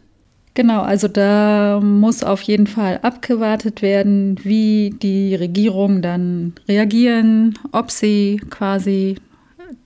Genau, 0.56 0.82
also 0.82 1.08
da 1.08 1.80
muss 1.82 2.24
auf 2.24 2.42
jeden 2.44 2.68
Fall 2.68 3.00
abgewartet 3.02 3.82
werden, 3.82 4.40
wie 4.44 4.92
die 4.92 5.34
Regierungen 5.34 6.04
dann 6.04 6.54
reagieren, 6.68 7.58
ob 7.72 7.90
sie 7.90 8.40
quasi 8.52 9.16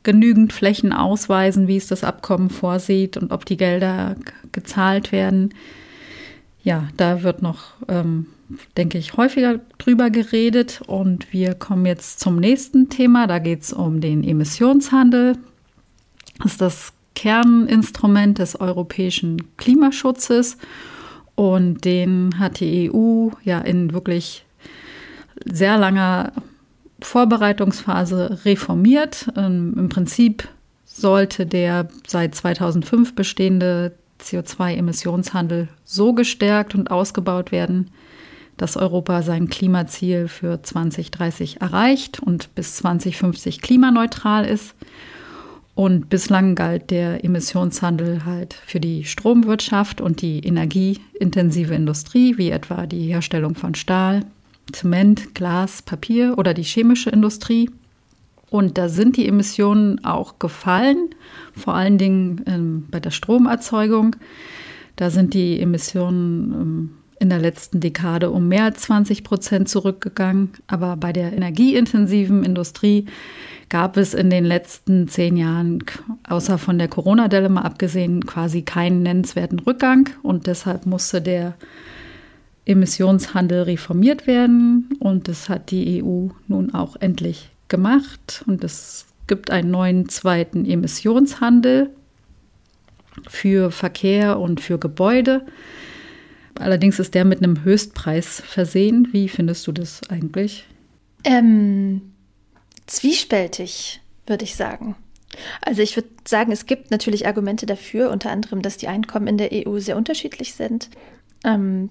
genügend 0.04 0.52
Flächen 0.52 0.92
ausweisen, 0.92 1.68
wie 1.68 1.78
es 1.78 1.88
das 1.88 2.04
Abkommen 2.04 2.50
vorsieht 2.50 3.16
und 3.16 3.32
ob 3.32 3.46
die 3.46 3.56
Gelder 3.56 4.18
gezahlt 4.52 5.14
werden. 5.14 5.54
Ja, 6.64 6.90
da 6.98 7.24
wird 7.24 7.42
noch, 7.42 7.76
ähm, 7.88 8.28
denke 8.76 8.98
ich, 8.98 9.16
häufiger 9.16 9.62
drüber 9.78 10.10
geredet. 10.10 10.82
Und 10.86 11.32
wir 11.32 11.54
kommen 11.54 11.86
jetzt 11.86 12.20
zum 12.20 12.38
nächsten 12.38 12.90
Thema. 12.90 13.26
Da 13.28 13.40
geht 13.40 13.62
es 13.62 13.72
um 13.72 14.02
den 14.02 14.24
Emissionshandel. 14.24 15.38
Das 16.40 16.52
ist 16.54 16.62
das 16.62 16.94
Kerninstrument 17.18 18.38
des 18.38 18.60
europäischen 18.62 19.58
Klimaschutzes. 19.58 20.58
Und 21.34 21.84
den 21.84 22.38
hat 22.38 22.60
die 22.60 22.92
EU 22.94 23.30
ja 23.44 23.58
in 23.60 23.92
wirklich 23.92 24.46
sehr 25.44 25.80
langer 25.80 26.32
Vorbereitungsphase 27.02 28.46
reformiert. 28.46 29.28
Ähm, 29.36 29.74
Im 29.78 29.90
Prinzip 29.90 30.48
sollte 30.86 31.48
der 31.48 31.88
seit 32.06 32.36
2005 32.36 33.16
bestehende 33.16 33.94
CO2-Emissionshandel 34.22 35.70
so 35.84 36.14
gestärkt 36.14 36.76
und 36.76 36.92
ausgebaut 36.92 37.52
werden, 37.52 37.90
dass 38.58 38.78
Europa 38.78 39.24
sein 39.24 39.48
Klimaziel 39.50 40.28
für 40.28 40.62
2030 40.62 41.62
erreicht 41.62 42.20
und 42.20 42.54
bis 42.54 42.76
2050 42.76 43.62
klimaneutral 43.62 44.46
ist. 44.46 44.76
Und 45.78 46.10
bislang 46.10 46.56
galt 46.56 46.90
der 46.90 47.24
Emissionshandel 47.24 48.26
halt 48.26 48.56
für 48.66 48.80
die 48.80 49.04
Stromwirtschaft 49.04 50.02
und 50.02 50.24
die 50.24 50.40
energieintensive 50.40 51.76
Industrie, 51.76 52.36
wie 52.40 52.50
etwa 52.50 52.88
die 52.88 53.04
Herstellung 53.04 53.54
von 53.54 53.76
Stahl, 53.76 54.26
Zement, 54.72 55.36
Glas, 55.36 55.84
Papier 55.84 56.34
oder 56.40 56.56
die 56.56 56.64
chemische 56.64 57.12
Industrie. 57.12 57.70
Und 58.50 58.80
da 58.80 58.90
sind 58.90 59.18
die 59.18 59.28
Emissionen 59.28 60.04
auch 60.04 60.40
gefallen, 60.40 61.10
vor 61.56 61.76
allen 61.76 62.00
Dingen 62.00 62.42
ähm, 62.48 62.88
bei 62.90 63.00
der 63.00 63.12
Stromerzeugung. 63.12 64.16
Da 64.96 65.12
sind 65.12 65.36
die 65.36 65.62
Emissionen 65.62 66.54
ähm, 66.54 66.90
in 67.20 67.30
der 67.30 67.40
letzten 67.40 67.82
Dekade 67.82 68.32
um 68.32 68.48
mehr 68.48 68.64
als 68.64 68.82
20 68.82 69.24
Prozent 69.24 69.70
zurückgegangen. 69.70 70.54
Aber 70.66 70.98
bei 70.98 71.14
der 71.14 71.34
energieintensiven 71.34 72.44
Industrie 72.44 73.06
gab 73.70 73.98
es 73.98 74.14
in 74.14 74.30
den 74.30 74.46
letzten 74.46 75.08
zehn 75.08 75.36
Jahren, 75.38 75.84
außer 76.28 76.58
von 76.58 76.78
der 76.78 76.88
Corona-Delle 76.88 77.50
mal 77.50 77.62
abgesehen, 77.62 78.26
quasi 78.26 78.62
keinen 78.62 79.04
nennenswerten 79.04 79.60
Rückgang. 79.60 80.10
Und 80.24 80.48
deshalb 80.48 80.86
musste 80.86 81.22
der 81.22 81.56
Emissionshandel 82.66 83.64
reformiert 83.64 84.28
werden. 84.28 84.90
Und 85.00 85.28
das 85.28 85.50
hat 85.50 85.72
die 85.72 86.04
EU 86.04 86.28
nun 86.48 86.74
auch 86.74 86.96
endlich 87.00 87.50
gemacht. 87.68 88.44
Und 88.48 88.64
es 88.64 89.06
gibt 89.28 89.52
einen 89.52 89.72
neuen 89.72 90.10
zweiten 90.10 90.66
Emissionshandel 90.66 91.90
für 93.28 93.72
Verkehr 93.72 94.40
und 94.40 94.62
für 94.62 94.78
Gebäude. 94.78 95.46
Allerdings 96.56 97.00
ist 97.00 97.14
der 97.14 97.26
mit 97.26 97.44
einem 97.44 97.64
Höchstpreis 97.64 98.42
versehen. 98.46 99.10
Wie 99.12 99.30
findest 99.30 99.68
du 99.68 99.72
das 99.72 100.02
eigentlich? 100.10 100.66
Ähm, 101.24 102.02
zwiespältig, 102.88 104.02
würde 104.26 104.44
ich 104.44 104.56
sagen. 104.56 104.96
Also 105.62 105.82
ich 105.82 105.96
würde 105.96 106.10
sagen, 106.26 106.52
es 106.52 106.66
gibt 106.66 106.90
natürlich 106.90 107.28
Argumente 107.28 107.66
dafür, 107.66 108.10
unter 108.10 108.32
anderem, 108.32 108.62
dass 108.62 108.78
die 108.78 108.88
Einkommen 108.88 109.28
in 109.28 109.38
der 109.38 109.50
EU 109.54 109.80
sehr 109.80 109.98
unterschiedlich 109.98 110.54
sind. 110.56 110.90
Ähm, 111.44 111.90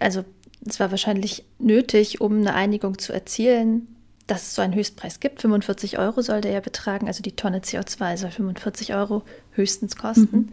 also 0.00 0.24
es 0.66 0.78
war 0.80 0.90
wahrscheinlich 0.90 1.44
nötig, 1.58 2.20
um 2.20 2.38
eine 2.38 2.54
Einigung 2.54 2.98
zu 2.98 3.12
erzielen, 3.12 3.88
dass 4.26 4.42
es 4.42 4.54
so 4.54 4.62
einen 4.62 4.74
Höchstpreis 4.74 5.20
gibt. 5.20 5.40
45 5.40 5.98
Euro 5.98 6.22
soll 6.22 6.40
der 6.40 6.52
ja 6.52 6.60
betragen, 6.60 7.06
also 7.06 7.22
die 7.22 7.34
Tonne 7.36 7.60
CO2 7.60 8.16
soll 8.16 8.30
45 8.30 8.94
Euro 8.94 9.22
höchstens 9.52 9.96
kosten. 9.96 10.36
Mhm. 10.36 10.48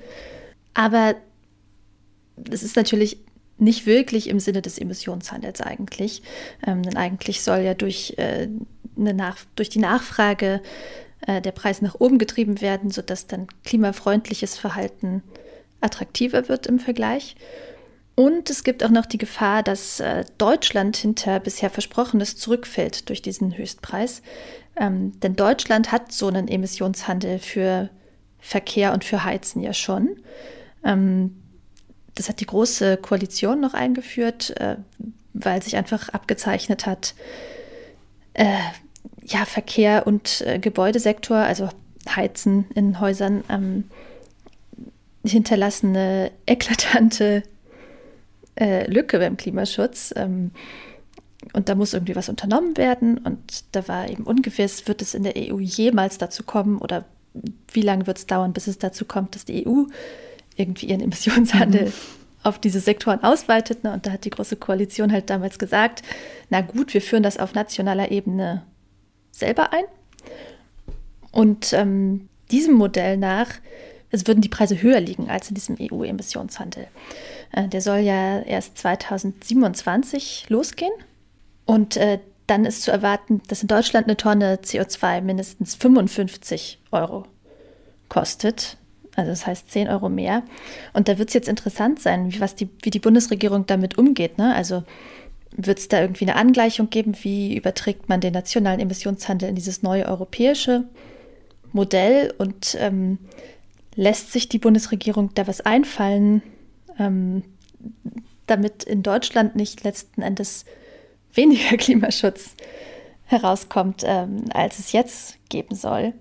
Aber 0.74 1.16
es 2.50 2.64
ist 2.64 2.76
natürlich 2.76 3.18
nicht 3.62 3.86
wirklich 3.86 4.30
im 4.30 4.40
Sinne 4.40 4.62
des 4.62 4.78
Emissionshandels 4.78 5.62
eigentlich. 5.62 6.22
Ähm, 6.66 6.84
denn 6.84 6.98
eigentlich 6.98 7.42
soll 7.42 7.60
ja 7.60 7.74
durch, 7.74 8.16
äh, 8.18 8.48
eine 8.98 9.14
nach, 9.14 9.38
durch 9.56 9.70
die 9.70 9.80
Nachfrage 9.80 10.62
äh, 11.28 11.42
der 11.42 11.52
Preis 11.52 11.82
nach 11.82 11.96
oben 11.96 12.18
getrieben 12.18 12.62
werden, 12.62 12.92
sodass 12.92 13.28
dann 13.28 13.48
klimafreundliches 13.64 14.58
Verhalten 14.58 15.24
attraktiver 15.82 16.50
wird 16.50 16.68
im 16.68 16.80
Vergleich. 16.80 17.36
Und 18.16 18.50
es 18.50 18.66
gibt 18.66 18.84
auch 18.84 18.90
noch 18.90 19.06
die 19.06 19.18
Gefahr, 19.18 19.64
dass 19.64 20.02
äh, 20.02 20.26
Deutschland 20.38 20.98
hinter 20.98 21.40
bisher 21.40 21.70
Versprochenes 21.70 22.36
zurückfällt 22.36 23.08
durch 23.08 23.22
diesen 23.22 23.58
Höchstpreis. 23.58 24.22
Ähm, 24.76 25.18
denn 25.22 25.38
Deutschland 25.38 25.92
hat 25.94 26.12
so 26.12 26.28
einen 26.28 26.50
Emissionshandel 26.50 27.40
für 27.40 27.90
Verkehr 28.40 28.94
und 28.94 29.06
für 29.06 29.24
Heizen 29.24 29.62
ja 29.62 29.74
schon. 29.74 30.18
Ähm, 30.84 31.36
das 32.20 32.28
hat 32.28 32.42
die 32.42 32.46
Große 32.46 32.98
Koalition 32.98 33.62
noch 33.62 33.74
eingeführt, 33.74 34.54
äh, 34.60 34.76
weil 35.34 35.64
sich 35.64 35.78
einfach 35.78 36.10
abgezeichnet 36.10 36.86
hat, 36.86 37.16
äh, 38.34 38.58
ja, 39.24 39.46
Verkehr 39.46 40.06
und 40.06 40.42
äh, 40.42 40.60
Gebäudesektor, 40.60 41.38
also 41.38 41.70
Heizen 42.14 42.66
in 42.76 43.00
Häusern, 43.00 43.46
ähm, 43.50 43.86
hinterlassen 45.26 45.96
eine 45.96 46.32
eklatante 46.46 47.44
äh, 48.60 48.86
Lücke 48.92 49.20
beim 49.20 49.38
Klimaschutz. 49.38 50.14
Ähm, 50.18 50.52
und 51.54 51.70
da 51.70 51.76
muss 51.76 51.94
irgendwie 51.94 52.18
was 52.18 52.28
unternommen 52.28 52.76
werden. 52.76 53.18
Und 53.20 53.64
da 53.72 53.88
war 53.88 54.10
eben 54.10 54.26
ungewiss, 54.26 54.90
wird 54.90 55.02
es 55.02 55.14
in 55.14 55.24
der 55.24 55.36
EU 55.38 55.60
jemals 55.60 56.18
dazu 56.18 56.44
kommen 56.44 56.80
oder 56.80 57.06
wie 57.72 57.82
lange 57.82 58.08
wird 58.08 58.18
es 58.18 58.28
dauern, 58.28 58.52
bis 58.52 58.68
es 58.68 58.78
dazu 58.78 59.06
kommt, 59.06 59.36
dass 59.36 59.46
die 59.46 59.66
EU 59.66 59.86
irgendwie 60.60 60.88
ihren 60.88 61.02
Emissionshandel 61.02 61.88
mhm. 61.88 61.94
auf 62.44 62.60
diese 62.60 62.80
Sektoren 62.80 63.24
ausweitet. 63.24 63.84
Ne? 63.84 63.94
Und 63.94 64.06
da 64.06 64.12
hat 64.12 64.26
die 64.26 64.30
Große 64.30 64.56
Koalition 64.56 65.12
halt 65.12 65.30
damals 65.30 65.60
gesagt, 65.60 66.04
na 66.50 66.62
gut, 66.62 66.94
wir 66.94 67.02
führen 67.02 67.24
das 67.24 67.38
auf 67.38 67.54
nationaler 67.54 68.12
Ebene 68.12 68.64
selber 69.32 69.74
ein. 69.74 69.86
Und 71.32 71.74
ähm, 71.74 72.28
diesem 72.50 72.74
Modell 72.74 73.18
nach 73.18 73.50
es 74.12 74.28
würden 74.28 74.42
die 74.42 74.50
Preise 74.50 74.82
höher 74.82 75.00
liegen 75.00 75.30
als 75.30 75.50
in 75.50 75.56
diesem 75.56 75.78
EU-Emissionshandel. 75.80 76.88
Äh, 77.52 77.68
der 77.68 77.82
soll 77.82 78.00
ja 78.00 78.40
erst 78.42 78.78
2027 78.78 80.50
losgehen. 80.50 80.94
Und 81.66 81.98
äh, 81.98 82.20
dann 82.48 82.66
ist 82.66 82.82
zu 82.82 82.92
erwarten, 82.92 83.42
dass 83.48 83.62
in 83.62 83.68
Deutschland 83.68 84.08
eine 84.08 84.18
Tonne 84.18 84.60
CO2 84.64 85.22
mindestens 85.22 85.76
55 85.76 86.80
Euro 86.92 87.26
kostet. 88.08 88.78
Also 89.16 89.32
das 89.32 89.46
heißt 89.46 89.72
10 89.72 89.90
Euro 89.90 90.10
mehr. 90.10 90.44
Und 90.94 91.08
da 91.08 91.18
wird 91.18 91.30
es 91.30 91.34
jetzt 91.34 91.50
interessant 91.50 92.00
sein, 92.00 92.32
wie, 92.34 92.40
was 92.40 92.56
die, 92.56 92.70
wie 92.84 92.90
die 92.90 93.00
Bundesregierung 93.00 93.66
damit 93.66 93.98
umgeht. 93.98 94.38
Ne? 94.38 94.54
Also 94.56 94.84
wird 95.52 95.80
es 95.80 95.88
da 95.88 96.02
irgendwie 96.02 96.26
eine 96.26 96.36
Angleichung 96.36 96.90
geben? 96.90 97.16
Wie 97.22 97.56
überträgt 97.58 98.08
man 98.08 98.22
den 98.22 98.34
nationalen 98.34 98.80
Emissionshandel 98.80 99.50
in 99.50 99.56
dieses 99.56 99.84
neue 99.84 100.06
europäische 100.06 100.86
Modell? 101.74 102.34
Und 102.38 102.78
ähm, 102.80 103.18
lässt 103.96 104.32
sich 104.32 104.48
die 104.48 104.60
Bundesregierung 104.60 105.32
da 105.34 105.48
was 105.48 105.62
einfallen, 105.62 106.42
ähm, 106.98 107.44
damit 108.48 108.84
in 108.84 109.04
Deutschland 109.04 109.56
nicht 109.56 109.84
letzten 109.84 110.22
Endes 110.22 110.66
weniger 111.34 111.78
Klimaschutz 111.78 112.56
herauskommt, 113.26 114.04
ähm, 114.06 114.46
als 114.54 114.80
es 114.80 114.92
jetzt 114.92 115.38
geben 115.50 115.76
soll. 115.76 116.14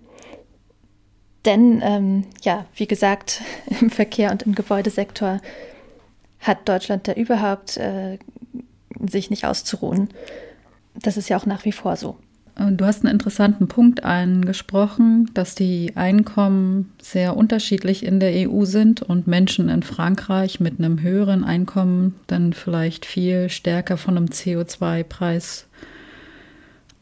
Denn, 1.49 1.81
ähm, 1.83 2.25
ja, 2.43 2.67
wie 2.77 2.87
gesagt, 2.87 3.41
im 3.81 3.89
Verkehr 3.89 4.31
und 4.31 4.43
im 4.43 4.55
Gebäudesektor 4.55 5.41
hat 6.41 6.69
Deutschland 6.69 7.09
da 7.09 7.15
überhaupt 7.15 7.79
äh, 7.79 8.19
sich 9.01 9.31
nicht 9.31 9.47
auszuruhen. 9.47 10.11
Das 10.95 11.17
ist 11.17 11.31
ja 11.31 11.39
auch 11.39 11.47
nach 11.47 11.65
wie 11.65 11.73
vor 11.73 11.97
so. 11.97 12.17
Äh, 12.55 12.73
du 12.73 12.85
hast 12.85 13.03
einen 13.03 13.15
interessanten 13.15 13.67
Punkt 13.67 14.05
angesprochen, 14.05 15.31
dass 15.33 15.55
die 15.55 15.93
Einkommen 15.97 16.93
sehr 17.01 17.35
unterschiedlich 17.35 18.05
in 18.05 18.21
der 18.21 18.51
EU 18.51 18.67
sind 18.67 19.01
und 19.01 19.27
Menschen 19.27 19.71
in 19.71 19.83
Frankreich 19.83 20.61
mit 20.61 20.79
einem 20.79 21.01
höheren 21.01 21.45
Einkommen 21.45 22.17
dann 22.27 22.53
vielleicht 22.53 23.07
viel 23.07 23.49
stärker 23.49 23.97
von 23.97 24.19
einem 24.19 24.27
CO2-Preis 24.27 25.67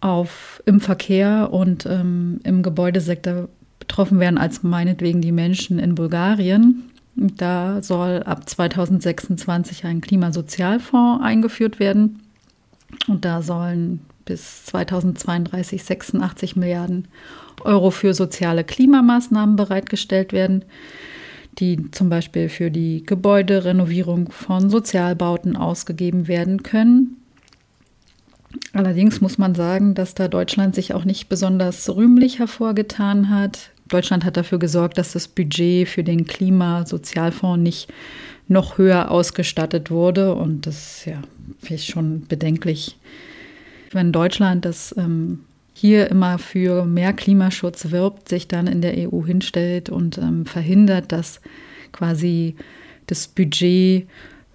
auf 0.00 0.62
im 0.66 0.80
Verkehr 0.80 1.52
und 1.52 1.84
ähm, 1.86 2.40
im 2.44 2.62
Gebäudesektor 2.62 3.48
betroffen 3.86 4.18
werden 4.18 4.36
als 4.36 4.62
meinetwegen 4.62 5.20
die 5.20 5.32
Menschen 5.32 5.78
in 5.78 5.94
Bulgarien. 5.94 6.90
Da 7.14 7.80
soll 7.82 8.22
ab 8.24 8.48
2026 8.48 9.84
ein 9.84 10.00
Klimasozialfonds 10.00 11.24
eingeführt 11.24 11.78
werden. 11.78 12.20
Und 13.06 13.24
da 13.24 13.42
sollen 13.42 14.00
bis 14.24 14.66
2032 14.66 15.84
86 15.84 16.56
Milliarden 16.56 17.08
Euro 17.64 17.90
für 17.90 18.12
soziale 18.12 18.64
Klimamaßnahmen 18.64 19.56
bereitgestellt 19.56 20.32
werden, 20.32 20.64
die 21.58 21.90
zum 21.92 22.10
Beispiel 22.10 22.48
für 22.48 22.70
die 22.70 23.04
Gebäuderenovierung 23.04 24.30
von 24.30 24.68
Sozialbauten 24.68 25.56
ausgegeben 25.56 26.28
werden 26.28 26.62
können. 26.64 27.16
Allerdings 28.72 29.20
muss 29.20 29.38
man 29.38 29.54
sagen, 29.54 29.94
dass 29.94 30.14
da 30.14 30.28
Deutschland 30.28 30.74
sich 30.74 30.92
auch 30.92 31.04
nicht 31.04 31.28
besonders 31.28 31.88
rühmlich 31.94 32.38
hervorgetan 32.38 33.30
hat. 33.30 33.70
Deutschland 33.88 34.24
hat 34.24 34.36
dafür 34.36 34.58
gesorgt, 34.58 34.98
dass 34.98 35.12
das 35.12 35.28
Budget 35.28 35.88
für 35.88 36.02
den 36.02 36.26
Klimasozialfonds 36.26 37.62
nicht 37.62 37.88
noch 38.48 38.78
höher 38.78 39.10
ausgestattet 39.10 39.90
wurde. 39.90 40.34
Und 40.34 40.66
das 40.66 41.04
ja, 41.04 41.22
finde 41.60 41.74
ich 41.74 41.86
schon 41.86 42.26
bedenklich, 42.26 42.98
wenn 43.92 44.12
Deutschland 44.12 44.64
das 44.64 44.94
ähm, 44.98 45.40
hier 45.72 46.10
immer 46.10 46.38
für 46.38 46.84
mehr 46.84 47.12
Klimaschutz 47.12 47.90
wirbt, 47.90 48.28
sich 48.28 48.48
dann 48.48 48.66
in 48.66 48.80
der 48.80 48.94
EU 48.96 49.24
hinstellt 49.24 49.90
und 49.90 50.18
ähm, 50.18 50.46
verhindert, 50.46 51.12
dass 51.12 51.40
quasi 51.92 52.56
das 53.06 53.28
Budget 53.28 54.08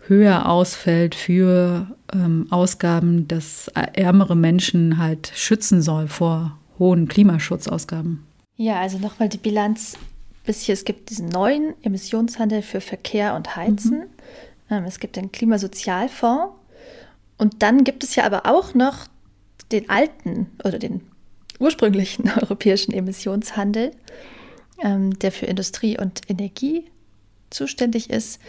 höher 0.08 0.50
ausfällt 0.50 1.16
für 1.16 1.88
ähm, 2.14 2.48
Ausgaben, 2.50 3.28
das 3.28 3.70
ärmere 3.94 4.36
Menschen 4.36 4.98
halt 4.98 5.32
schützen 5.36 5.82
soll 5.82 6.08
vor 6.08 6.58
hohen 6.80 7.08
Klimaschutzausgaben. 7.08 8.31
Ja, 8.62 8.80
also 8.80 9.00
nochmal 9.00 9.28
die 9.28 9.40
Bilanz 9.40 9.98
bis 10.46 10.62
hier. 10.62 10.74
Es 10.74 10.86
gibt 10.86 11.10
diesen 11.10 11.30
neuen 11.30 11.74
Emissionshandel 11.82 12.62
für 12.62 12.80
Verkehr 12.80 13.34
und 13.34 13.56
Heizen. 13.56 14.02
Mhm. 14.02 14.06
Ähm, 14.70 14.84
es 14.84 15.00
gibt 15.00 15.16
den 15.16 15.32
Klimasozialfonds. 15.32 16.54
Und 17.40 17.64
dann 17.64 17.84
gibt 17.84 18.04
es 18.04 18.14
ja 18.14 18.24
aber 18.24 18.46
auch 18.46 18.76
noch 18.76 19.08
den 19.72 19.90
alten 19.90 20.52
oder 20.64 20.78
den 20.78 21.02
ursprünglichen 21.58 22.30
europäischen 22.40 22.94
Emissionshandel, 22.94 23.94
ähm, 24.80 25.18
der 25.18 25.32
für 25.32 25.48
Industrie 25.48 25.98
und 25.98 26.22
Energie 26.30 26.86
zuständig 27.50 28.12
ist. 28.12 28.40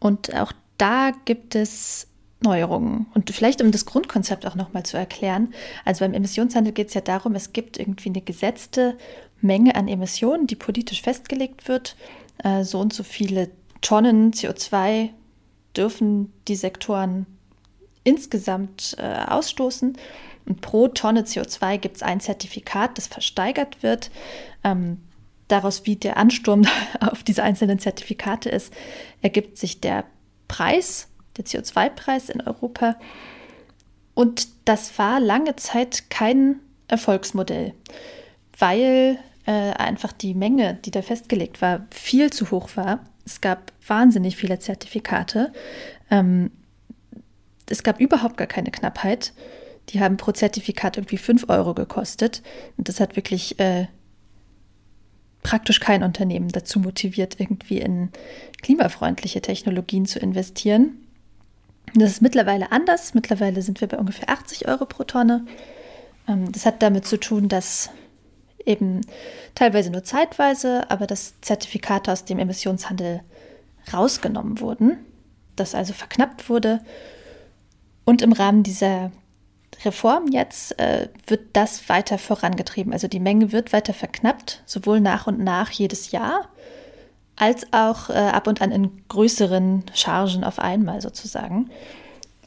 Und 0.00 0.34
auch 0.34 0.52
da 0.78 1.12
gibt 1.26 1.54
es 1.54 2.07
Neuerungen. 2.40 3.06
Und 3.14 3.30
vielleicht, 3.30 3.60
um 3.62 3.72
das 3.72 3.84
Grundkonzept 3.84 4.46
auch 4.46 4.54
nochmal 4.54 4.84
zu 4.84 4.96
erklären. 4.96 5.52
Also 5.84 6.04
beim 6.04 6.14
Emissionshandel 6.14 6.72
geht 6.72 6.88
es 6.88 6.94
ja 6.94 7.00
darum, 7.00 7.34
es 7.34 7.52
gibt 7.52 7.78
irgendwie 7.78 8.10
eine 8.10 8.20
gesetzte 8.20 8.96
Menge 9.40 9.74
an 9.74 9.88
Emissionen, 9.88 10.46
die 10.46 10.56
politisch 10.56 11.02
festgelegt 11.02 11.68
wird. 11.68 11.96
Äh, 12.42 12.64
so 12.64 12.80
und 12.80 12.92
so 12.92 13.02
viele 13.02 13.50
Tonnen 13.80 14.32
CO2 14.32 15.10
dürfen 15.76 16.32
die 16.48 16.56
Sektoren 16.56 17.26
insgesamt 18.04 18.96
äh, 18.98 19.24
ausstoßen. 19.26 19.96
Und 20.46 20.60
pro 20.60 20.88
Tonne 20.88 21.22
CO2 21.22 21.78
gibt 21.78 21.96
es 21.96 22.02
ein 22.02 22.20
Zertifikat, 22.20 22.96
das 22.96 23.06
versteigert 23.06 23.82
wird. 23.82 24.10
Ähm, 24.64 25.02
daraus, 25.48 25.84
wie 25.86 25.96
der 25.96 26.16
Ansturm 26.16 26.66
auf 27.00 27.22
diese 27.22 27.42
einzelnen 27.42 27.78
Zertifikate 27.78 28.48
ist, 28.48 28.72
ergibt 29.20 29.58
sich 29.58 29.80
der 29.80 30.04
Preis, 30.46 31.08
der 31.38 31.46
CO2-Preis 31.46 32.28
in 32.28 32.40
Europa. 32.40 32.96
Und 34.14 34.48
das 34.64 34.98
war 34.98 35.20
lange 35.20 35.56
Zeit 35.56 36.10
kein 36.10 36.60
Erfolgsmodell, 36.88 37.72
weil 38.58 39.18
äh, 39.46 39.72
einfach 39.72 40.12
die 40.12 40.34
Menge, 40.34 40.78
die 40.84 40.90
da 40.90 41.02
festgelegt 41.02 41.62
war, 41.62 41.86
viel 41.90 42.30
zu 42.30 42.50
hoch 42.50 42.70
war. 42.74 43.00
Es 43.24 43.40
gab 43.40 43.72
wahnsinnig 43.86 44.36
viele 44.36 44.58
Zertifikate. 44.58 45.52
Ähm, 46.10 46.50
es 47.66 47.82
gab 47.82 48.00
überhaupt 48.00 48.36
gar 48.36 48.46
keine 48.46 48.70
Knappheit. 48.70 49.32
Die 49.90 50.00
haben 50.00 50.16
pro 50.16 50.32
Zertifikat 50.32 50.96
irgendwie 50.96 51.18
5 51.18 51.48
Euro 51.48 51.74
gekostet. 51.74 52.42
Und 52.76 52.88
das 52.88 53.00
hat 53.00 53.16
wirklich 53.16 53.58
äh, 53.58 53.86
praktisch 55.42 55.80
kein 55.80 56.02
Unternehmen 56.02 56.48
dazu 56.48 56.78
motiviert, 56.78 57.36
irgendwie 57.38 57.78
in 57.78 58.10
klimafreundliche 58.62 59.40
Technologien 59.40 60.06
zu 60.06 60.18
investieren. 60.18 61.07
Das 61.94 62.10
ist 62.10 62.22
mittlerweile 62.22 62.72
anders. 62.72 63.14
Mittlerweile 63.14 63.62
sind 63.62 63.80
wir 63.80 63.88
bei 63.88 63.98
ungefähr 63.98 64.28
80 64.28 64.68
Euro 64.68 64.86
pro 64.86 65.04
Tonne. 65.04 65.46
Ähm, 66.26 66.50
das 66.52 66.66
hat 66.66 66.82
damit 66.82 67.06
zu 67.06 67.18
tun, 67.18 67.48
dass 67.48 67.90
eben 68.64 69.00
teilweise 69.54 69.90
nur 69.90 70.04
zeitweise, 70.04 70.90
aber 70.90 71.06
dass 71.06 71.40
Zertifikate 71.40 72.12
aus 72.12 72.24
dem 72.24 72.38
Emissionshandel 72.38 73.22
rausgenommen 73.92 74.60
wurden, 74.60 74.98
das 75.56 75.74
also 75.74 75.92
verknappt 75.92 76.48
wurde. 76.48 76.80
Und 78.04 78.22
im 78.22 78.32
Rahmen 78.32 78.62
dieser 78.62 79.10
Reform 79.84 80.28
jetzt 80.28 80.78
äh, 80.78 81.08
wird 81.26 81.40
das 81.54 81.88
weiter 81.88 82.18
vorangetrieben. 82.18 82.92
Also 82.92 83.08
die 83.08 83.20
Menge 83.20 83.52
wird 83.52 83.72
weiter 83.72 83.94
verknappt, 83.94 84.62
sowohl 84.66 85.00
nach 85.00 85.26
und 85.26 85.38
nach 85.38 85.70
jedes 85.70 86.10
Jahr, 86.10 86.48
als 87.38 87.72
auch 87.72 88.10
äh, 88.10 88.14
ab 88.14 88.46
und 88.46 88.60
an 88.60 88.72
in 88.72 88.90
größeren 89.08 89.84
Chargen 89.94 90.44
auf 90.44 90.58
einmal 90.58 91.00
sozusagen. 91.00 91.70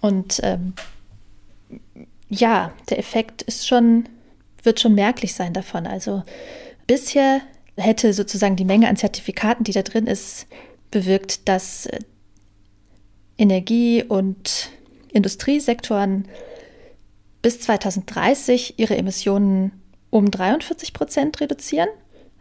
Und 0.01 0.41
ähm, 0.43 0.73
ja, 2.29 2.73
der 2.89 2.99
Effekt 2.99 3.41
ist 3.41 3.67
schon, 3.67 4.07
wird 4.63 4.79
schon 4.79 4.93
merklich 4.93 5.33
sein 5.33 5.53
davon. 5.53 5.87
Also 5.87 6.23
bisher 6.87 7.41
hätte 7.77 8.13
sozusagen 8.13 8.57
die 8.57 8.65
Menge 8.65 8.89
an 8.89 8.97
Zertifikaten, 8.97 9.63
die 9.63 9.71
da 9.71 9.81
drin 9.81 10.07
ist, 10.07 10.47
bewirkt, 10.91 11.47
dass 11.47 11.85
äh, 11.85 11.99
Energie- 13.37 14.03
und 14.03 14.69
Industriesektoren 15.13 16.27
bis 17.41 17.59
2030 17.61 18.77
ihre 18.77 18.97
Emissionen 18.97 19.71
um 20.09 20.29
43 20.29 20.93
Prozent 20.93 21.39
reduzieren. 21.39 21.89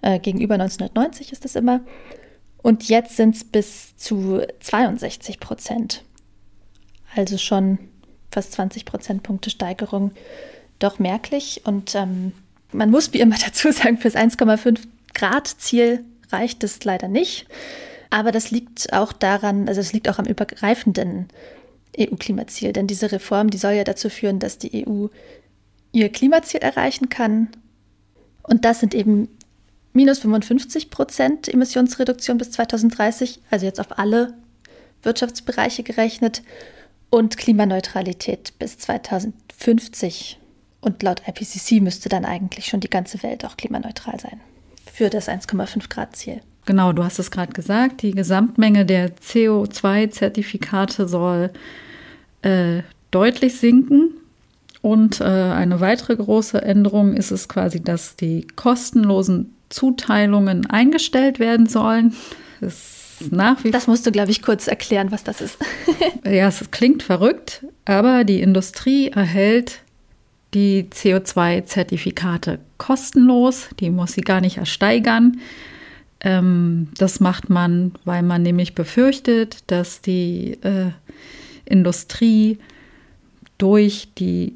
Äh, 0.02 0.18
gegenüber 0.18 0.54
1990 0.54 1.32
ist 1.32 1.44
das 1.44 1.56
immer. 1.56 1.80
Und 2.62 2.88
jetzt 2.88 3.16
sind 3.16 3.37
es 3.37 3.44
bis 3.44 3.96
zu 3.96 4.42
62 4.61 5.40
Prozent. 5.40 6.05
Also 7.14 7.38
schon 7.38 7.79
fast 8.31 8.53
20 8.53 8.85
Prozentpunkte 8.85 9.51
Steigerung. 9.51 10.12
Doch 10.79 10.99
merklich. 10.99 11.62
Und 11.64 11.94
ähm, 11.94 12.33
man 12.73 12.90
muss 12.90 13.12
wie 13.12 13.20
immer 13.20 13.37
dazu 13.44 13.73
sagen, 13.73 13.99
fürs 13.99 14.14
1,5 14.14 14.81
Grad 15.14 15.49
Ziel 15.49 16.05
reicht 16.31 16.62
es 16.64 16.85
leider 16.85 17.09
nicht. 17.09 17.46
Aber 18.11 18.33
das 18.33 18.51
liegt 18.51 18.92
auch 18.92 19.12
daran, 19.12 19.68
also 19.68 19.81
es 19.81 19.92
liegt 19.92 20.09
auch 20.09 20.18
am 20.18 20.27
übergreifenden 20.27 21.29
EU-Klimaziel. 21.99 22.73
Denn 22.73 22.87
diese 22.87 23.12
Reform, 23.12 23.51
die 23.51 23.59
soll 23.59 23.73
ja 23.73 23.85
dazu 23.85 24.11
führen, 24.11 24.38
dass 24.38 24.59
die 24.59 24.87
EU 24.87 25.07
ihr 25.92 26.09
Klimaziel 26.11 26.61
erreichen 26.61 27.09
kann. 27.09 27.49
Und 28.42 28.64
das 28.64 28.81
sind 28.81 28.94
eben 28.94 29.29
minus 29.92 30.20
55 30.20 30.90
Prozent 30.90 31.48
Emissionsreduktion 31.48 32.38
bis 32.38 32.50
2030, 32.53 33.40
also 33.50 33.66
jetzt 33.66 33.81
auf 33.81 33.98
alle 33.98 34.35
Wirtschaftsbereiche 35.03 35.83
gerechnet, 35.83 36.42
und 37.11 37.37
Klimaneutralität 37.37 38.59
bis 38.59 38.79
2050. 38.79 40.38
Und 40.81 41.03
laut 41.03 41.22
IPCC 41.26 41.83
müsste 41.83 42.09
dann 42.09 42.24
eigentlich 42.24 42.66
schon 42.66 42.81
die 42.81 42.88
ganze 42.88 43.22
Welt 43.22 43.44
auch 43.44 43.57
klimaneutral 43.57 44.18
sein 44.18 44.40
für 44.92 45.11
das 45.11 45.29
1,5 45.29 45.88
Grad 45.88 46.16
Ziel. 46.16 46.40
Genau, 46.66 46.92
du 46.92 47.05
hast 47.05 47.18
es 47.18 47.31
gerade 47.31 47.53
gesagt, 47.53 48.03
die 48.03 48.12
Gesamtmenge 48.12 48.87
der 48.87 49.16
CO2-Zertifikate 49.16 51.09
soll 51.09 51.50
äh, 52.42 52.83
deutlich 53.11 53.59
sinken. 53.59 54.14
Und 54.83 55.20
äh, 55.20 55.24
eine 55.24 55.81
weitere 55.81 56.16
große 56.16 56.61
Änderung 56.62 57.14
ist 57.14 57.31
es 57.31 57.48
quasi, 57.48 57.83
dass 57.83 58.16
die 58.16 58.46
kostenlosen 58.57 59.55
Zuteilungen 59.70 60.66
eingestellt 60.66 61.38
werden 61.38 61.66
sollen. 61.66 62.14
Das, 62.61 63.18
das 63.64 63.87
musst 63.87 64.06
du, 64.06 64.12
glaube 64.12 64.30
ich, 64.30 64.42
kurz 64.42 64.66
erklären, 64.66 65.11
was 65.11 65.24
das 65.24 65.40
ist. 65.40 65.59
ja, 66.24 66.48
es 66.48 66.70
klingt 66.70 67.02
verrückt, 67.02 67.64
aber 67.87 68.24
die 68.24 68.40
Industrie 68.40 69.09
erhält 69.09 69.80
die 70.52 70.88
CO2-Zertifikate 70.90 72.59
kostenlos. 72.76 73.68
Die 73.78 73.90
muss 73.90 74.12
sie 74.12 74.20
gar 74.20 74.40
nicht 74.40 74.59
ersteigern. 74.59 75.40
Ähm, 76.20 76.88
das 76.98 77.20
macht 77.20 77.48
man, 77.48 77.92
weil 78.04 78.22
man 78.22 78.42
nämlich 78.42 78.74
befürchtet, 78.74 79.59
dass 79.68 80.02
die 80.02 80.59
äh, 80.62 80.90
Industrie 81.64 82.59
durch 83.59 84.09
die 84.18 84.54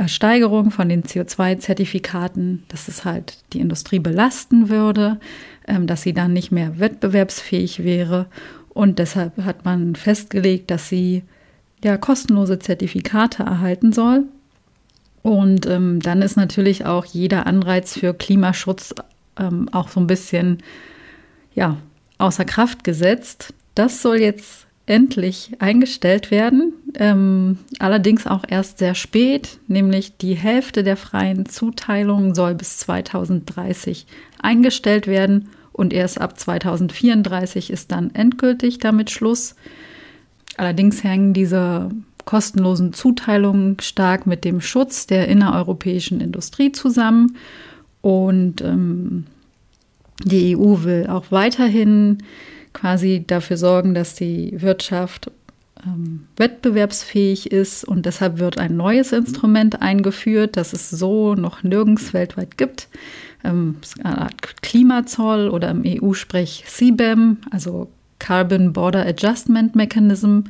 Ersteigerung 0.00 0.70
von 0.70 0.88
den 0.88 1.02
CO2-Zertifikaten, 1.02 2.64
dass 2.68 2.88
es 2.88 3.04
halt 3.04 3.36
die 3.52 3.60
Industrie 3.60 3.98
belasten 3.98 4.70
würde, 4.70 5.20
ähm, 5.68 5.86
dass 5.86 6.00
sie 6.00 6.14
dann 6.14 6.32
nicht 6.32 6.50
mehr 6.50 6.78
wettbewerbsfähig 6.78 7.84
wäre. 7.84 8.24
Und 8.70 8.98
deshalb 8.98 9.36
hat 9.44 9.66
man 9.66 9.94
festgelegt, 9.96 10.70
dass 10.70 10.88
sie 10.88 11.22
ja 11.84 11.98
kostenlose 11.98 12.58
Zertifikate 12.58 13.42
erhalten 13.42 13.92
soll. 13.92 14.24
Und 15.20 15.66
ähm, 15.66 16.00
dann 16.00 16.22
ist 16.22 16.38
natürlich 16.38 16.86
auch 16.86 17.04
jeder 17.04 17.46
Anreiz 17.46 17.98
für 17.98 18.14
Klimaschutz 18.14 18.94
ähm, 19.38 19.68
auch 19.70 19.90
so 19.90 20.00
ein 20.00 20.06
bisschen 20.06 20.62
ja, 21.54 21.76
außer 22.16 22.46
Kraft 22.46 22.84
gesetzt. 22.84 23.52
Das 23.74 24.00
soll 24.00 24.22
jetzt 24.22 24.66
endlich 24.86 25.52
eingestellt 25.58 26.30
werden. 26.30 26.72
Ähm, 26.94 27.58
allerdings 27.78 28.26
auch 28.26 28.44
erst 28.48 28.78
sehr 28.78 28.94
spät, 28.94 29.58
nämlich 29.68 30.16
die 30.16 30.34
Hälfte 30.34 30.82
der 30.82 30.96
freien 30.96 31.46
Zuteilungen 31.46 32.34
soll 32.34 32.54
bis 32.54 32.78
2030 32.78 34.06
eingestellt 34.42 35.06
werden 35.06 35.48
und 35.72 35.92
erst 35.92 36.20
ab 36.20 36.38
2034 36.38 37.70
ist 37.70 37.92
dann 37.92 38.14
endgültig 38.14 38.78
damit 38.78 39.10
Schluss. 39.10 39.54
Allerdings 40.56 41.04
hängen 41.04 41.32
diese 41.32 41.90
kostenlosen 42.24 42.92
Zuteilungen 42.92 43.78
stark 43.80 44.26
mit 44.26 44.44
dem 44.44 44.60
Schutz 44.60 45.06
der 45.06 45.28
innereuropäischen 45.28 46.20
Industrie 46.20 46.72
zusammen 46.72 47.36
und 48.02 48.60
ähm, 48.60 49.26
die 50.24 50.56
EU 50.56 50.82
will 50.82 51.06
auch 51.06 51.30
weiterhin 51.30 52.18
quasi 52.72 53.24
dafür 53.26 53.56
sorgen, 53.56 53.94
dass 53.94 54.14
die 54.14 54.60
Wirtschaft 54.60 55.30
ähm, 55.86 56.26
wettbewerbsfähig 56.36 57.50
ist 57.50 57.84
und 57.84 58.06
deshalb 58.06 58.38
wird 58.38 58.58
ein 58.58 58.76
neues 58.76 59.12
Instrument 59.12 59.82
eingeführt, 59.82 60.56
das 60.56 60.72
es 60.72 60.90
so 60.90 61.34
noch 61.34 61.62
nirgends 61.62 62.12
weltweit 62.12 62.58
gibt. 62.58 62.88
Ähm, 63.44 63.76
eine 64.02 64.22
Art 64.22 64.62
Klimazoll 64.62 65.48
oder 65.48 65.70
im 65.70 65.84
EU-Sprech 65.84 66.64
CBAM, 66.66 67.38
also 67.50 67.88
Carbon 68.18 68.72
Border 68.72 69.06
Adjustment 69.06 69.74
Mechanism, 69.74 70.40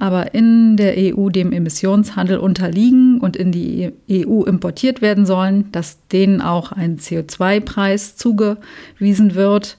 aber 0.00 0.32
in 0.32 0.76
der 0.76 0.94
EU 0.96 1.28
dem 1.28 1.52
Emissionshandel 1.52 2.38
unterliegen 2.38 3.20
und 3.20 3.36
in 3.36 3.50
die 3.50 3.92
EU 4.10 4.44
importiert 4.44 5.02
werden 5.02 5.26
sollen, 5.26 5.70
dass 5.72 6.06
denen 6.08 6.40
auch 6.40 6.70
ein 6.70 6.98
CO2-Preis 6.98 8.16
zugewiesen 8.16 9.34
wird. 9.34 9.76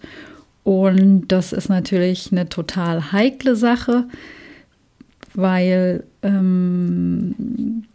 Und 0.63 1.29
das 1.29 1.53
ist 1.53 1.69
natürlich 1.69 2.33
eine 2.33 2.49
total 2.49 3.13
heikle 3.13 3.55
Sache, 3.55 4.07
weil 5.33 6.03
ähm, 6.21 7.85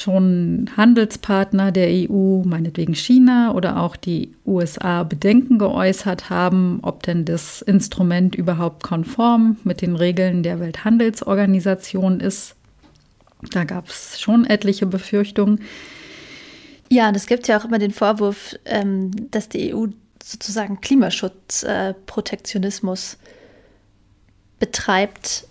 schon 0.00 0.70
Handelspartner 0.76 1.72
der 1.72 1.88
EU, 1.88 2.42
meinetwegen 2.44 2.94
China 2.94 3.54
oder 3.54 3.80
auch 3.80 3.96
die 3.96 4.32
USA, 4.46 5.02
Bedenken 5.02 5.58
geäußert 5.58 6.30
haben, 6.30 6.78
ob 6.82 7.02
denn 7.02 7.24
das 7.24 7.62
Instrument 7.62 8.34
überhaupt 8.34 8.82
konform 8.82 9.56
mit 9.64 9.80
den 9.82 9.96
Regeln 9.96 10.42
der 10.42 10.60
Welthandelsorganisation 10.60 12.20
ist. 12.20 12.54
Da 13.52 13.64
gab 13.64 13.88
es 13.88 14.20
schon 14.20 14.44
etliche 14.46 14.86
Befürchtungen. 14.86 15.60
Ja, 16.90 17.08
und 17.08 17.16
es 17.16 17.26
gibt 17.26 17.48
ja 17.48 17.58
auch 17.58 17.64
immer 17.64 17.78
den 17.78 17.92
Vorwurf, 17.92 18.54
ähm, 18.64 19.10
dass 19.30 19.48
die 19.48 19.74
EU 19.74 19.86
sozusagen 20.22 20.80
Klimaschutzprotektionismus 20.80 23.16
betreibt. 24.58 25.46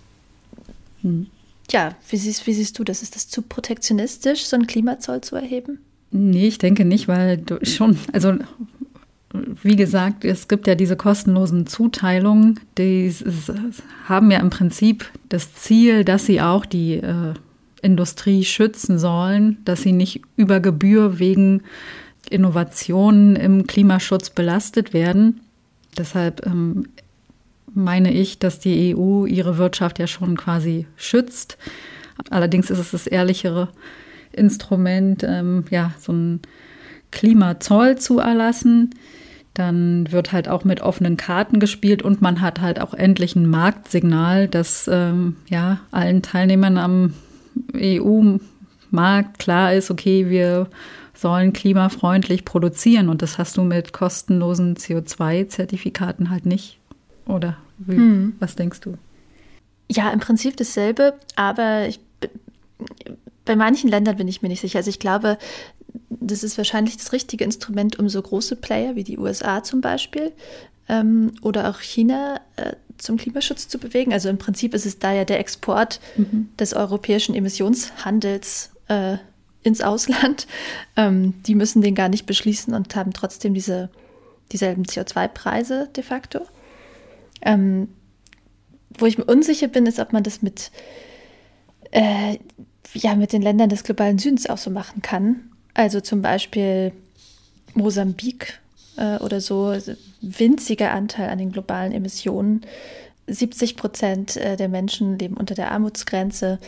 Hm. 1.02 1.28
Ja, 1.72 1.96
wie 2.10 2.18
siehst, 2.18 2.48
wie 2.48 2.54
siehst 2.54 2.78
du 2.80 2.84
das? 2.84 3.02
Ist 3.02 3.16
das 3.16 3.28
zu 3.28 3.42
protektionistisch, 3.42 4.46
so 4.46 4.56
einen 4.56 4.68
Klimazoll 4.68 5.22
zu 5.22 5.36
erheben? 5.36 5.80
Nee, 6.12 6.48
ich 6.48 6.58
denke 6.58 6.86
nicht, 6.86 7.08
weil 7.08 7.44
schon, 7.62 7.98
also 8.14 8.34
wie 9.62 9.76
gesagt, 9.76 10.26
es 10.26 10.48
gibt 10.48 10.66
ja 10.66 10.74
diese 10.74 10.96
kostenlosen 10.96 11.68
Zuteilungen, 11.68 12.60
die 12.78 13.14
haben 14.06 14.32
ja 14.32 14.40
im 14.40 14.50
Prinzip 14.50 15.06
das 15.30 15.54
Ziel, 15.54 16.04
dass 16.04 16.26
sie 16.26 16.42
auch 16.42 16.66
die 16.66 16.96
äh, 16.96 17.34
Industrie 17.82 18.44
schützen 18.44 18.98
sollen, 18.98 19.58
dass 19.66 19.84
sie 19.84 19.92
nicht 19.92 20.22
über 20.36 20.60
Gebühr 20.60 21.20
wegen 21.20 21.62
Innovationen 22.30 23.36
im 23.36 23.68
Klimaschutz 23.68 24.32
belastet 24.32 24.94
werden. 24.94 25.42
Deshalb 25.98 26.46
ähm, 26.46 26.88
meine 27.74 28.12
ich, 28.12 28.40
dass 28.40 28.60
die 28.60 28.96
EU 28.96 29.26
ihre 29.26 29.58
Wirtschaft 29.58 30.00
ja 30.00 30.08
schon 30.08 30.38
quasi 30.38 30.88
schützt. 30.96 31.58
Allerdings 32.30 32.70
ist 32.70 32.80
es 32.80 32.92
das 32.92 33.08
ehrlichere 33.08 33.70
Instrument, 34.32 35.24
ähm, 35.24 35.66
ja, 35.70 35.92
so 36.00 36.12
ein 36.12 36.42
Klimazoll 37.12 37.98
zu 37.98 38.20
erlassen. 38.20 38.92
Dann 39.54 40.12
wird 40.12 40.32
halt 40.32 40.48
auch 40.48 40.64
mit 40.64 40.82
offenen 40.82 41.18
Karten 41.18 41.60
gespielt 41.60 42.02
und 42.02 42.22
man 42.22 42.42
hat 42.42 42.62
halt 42.62 42.80
auch 42.80 42.94
endlich 42.94 43.36
ein 43.36 43.50
Marktsignal, 43.50 44.48
das 44.48 44.90
ähm, 44.92 45.38
ja 45.50 45.80
allen 45.92 46.22
Teilnehmern 46.22 46.78
am 46.78 47.14
EU-Markt 47.76 49.40
klar 49.40 49.74
ist, 49.74 49.92
okay, 49.92 50.30
wir 50.30 50.68
sollen 51.14 51.52
klimafreundlich 51.52 52.46
produzieren 52.46 53.10
und 53.10 53.22
das 53.22 53.38
hast 53.38 53.58
du 53.58 53.64
mit 53.64 53.92
kostenlosen 53.92 54.76
CO2-Zertifikaten 54.76 56.30
halt 56.30 56.46
nicht. 56.46 56.79
Oder 57.30 57.58
wie, 57.78 57.96
hm. 57.96 58.36
was 58.40 58.56
denkst 58.56 58.82
du? 58.82 58.98
Ja, 59.92 60.12
im 60.12 60.20
Prinzip 60.20 60.58
dasselbe, 60.58 61.16
aber 61.36 61.88
ich, 61.88 62.00
bei 63.46 63.56
manchen 63.56 63.90
Ländern 63.90 64.18
bin 64.18 64.28
ich 64.28 64.42
mir 64.42 64.50
nicht 64.50 64.62
sicher. 64.62 64.80
Also 64.80 64.90
ich 64.90 65.00
glaube, 65.00 65.38
das 66.10 66.44
ist 66.44 66.58
wahrscheinlich 66.58 66.98
das 66.98 67.14
richtige 67.14 67.44
Instrument, 67.44 67.98
um 67.98 68.10
so 68.10 68.22
große 68.22 68.56
Player 68.56 68.96
wie 68.96 69.04
die 69.04 69.18
USA 69.18 69.64
zum 69.64 69.82
Beispiel 69.82 70.32
ähm, 70.88 71.32
oder 71.42 71.70
auch 71.70 71.80
China 71.80 72.42
äh, 72.58 72.74
zum 72.98 73.18
Klimaschutz 73.18 73.68
zu 73.68 73.78
bewegen. 73.80 74.12
Also 74.12 74.30
im 74.30 74.38
Prinzip 74.38 74.74
ist 74.74 74.86
es 74.86 75.00
da 75.00 75.14
ja 75.14 75.26
der 75.26 75.40
Export 75.40 76.00
mhm. 76.18 76.50
des 76.60 76.74
europäischen 76.74 77.36
Emissionshandels 77.36 78.72
äh, 78.88 79.18
ins 79.64 79.82
Ausland. 79.82 80.48
Ähm, 80.96 81.36
die 81.44 81.56
müssen 81.56 81.82
den 81.82 81.96
gar 81.96 82.10
nicht 82.10 82.26
beschließen 82.26 82.74
und 82.74 82.94
haben 82.98 83.14
trotzdem 83.14 83.54
diese, 83.54 83.90
dieselben 84.52 84.84
CO2-Preise 84.84 85.88
de 85.96 86.04
facto. 86.04 86.42
Ähm, 87.42 87.88
wo 88.98 89.06
ich 89.06 89.18
mir 89.18 89.26
unsicher 89.26 89.68
bin, 89.68 89.86
ist, 89.86 90.00
ob 90.00 90.14
man 90.14 90.24
das 90.24 90.42
mit, 90.42 90.72
äh, 91.92 92.38
ja, 92.94 93.16
mit 93.16 93.34
den 93.34 93.42
Ländern 93.42 93.70
des 93.70 93.84
globalen 93.84 94.18
Südens 94.18 94.50
auch 94.50 94.58
so 94.58 94.70
machen 94.70 95.02
kann. 95.02 95.50
Also 95.74 96.02
zum 96.02 96.22
Beispiel 96.22 96.92
Mosambik 97.74 98.60
äh, 98.98 99.18
oder 99.18 99.42
so, 99.42 99.74
winziger 100.22 100.92
Anteil 100.92 101.30
an 101.30 101.38
den 101.38 101.52
globalen 101.52 101.92
Emissionen. 101.92 102.66
70 103.28 103.78
Prozent 103.78 104.38
äh, 104.38 104.58
der 104.58 104.70
Menschen 104.70 105.18
leben 105.18 105.38
unter 105.38 105.56
der 105.56 105.72
Armutsgrenze 105.72 106.60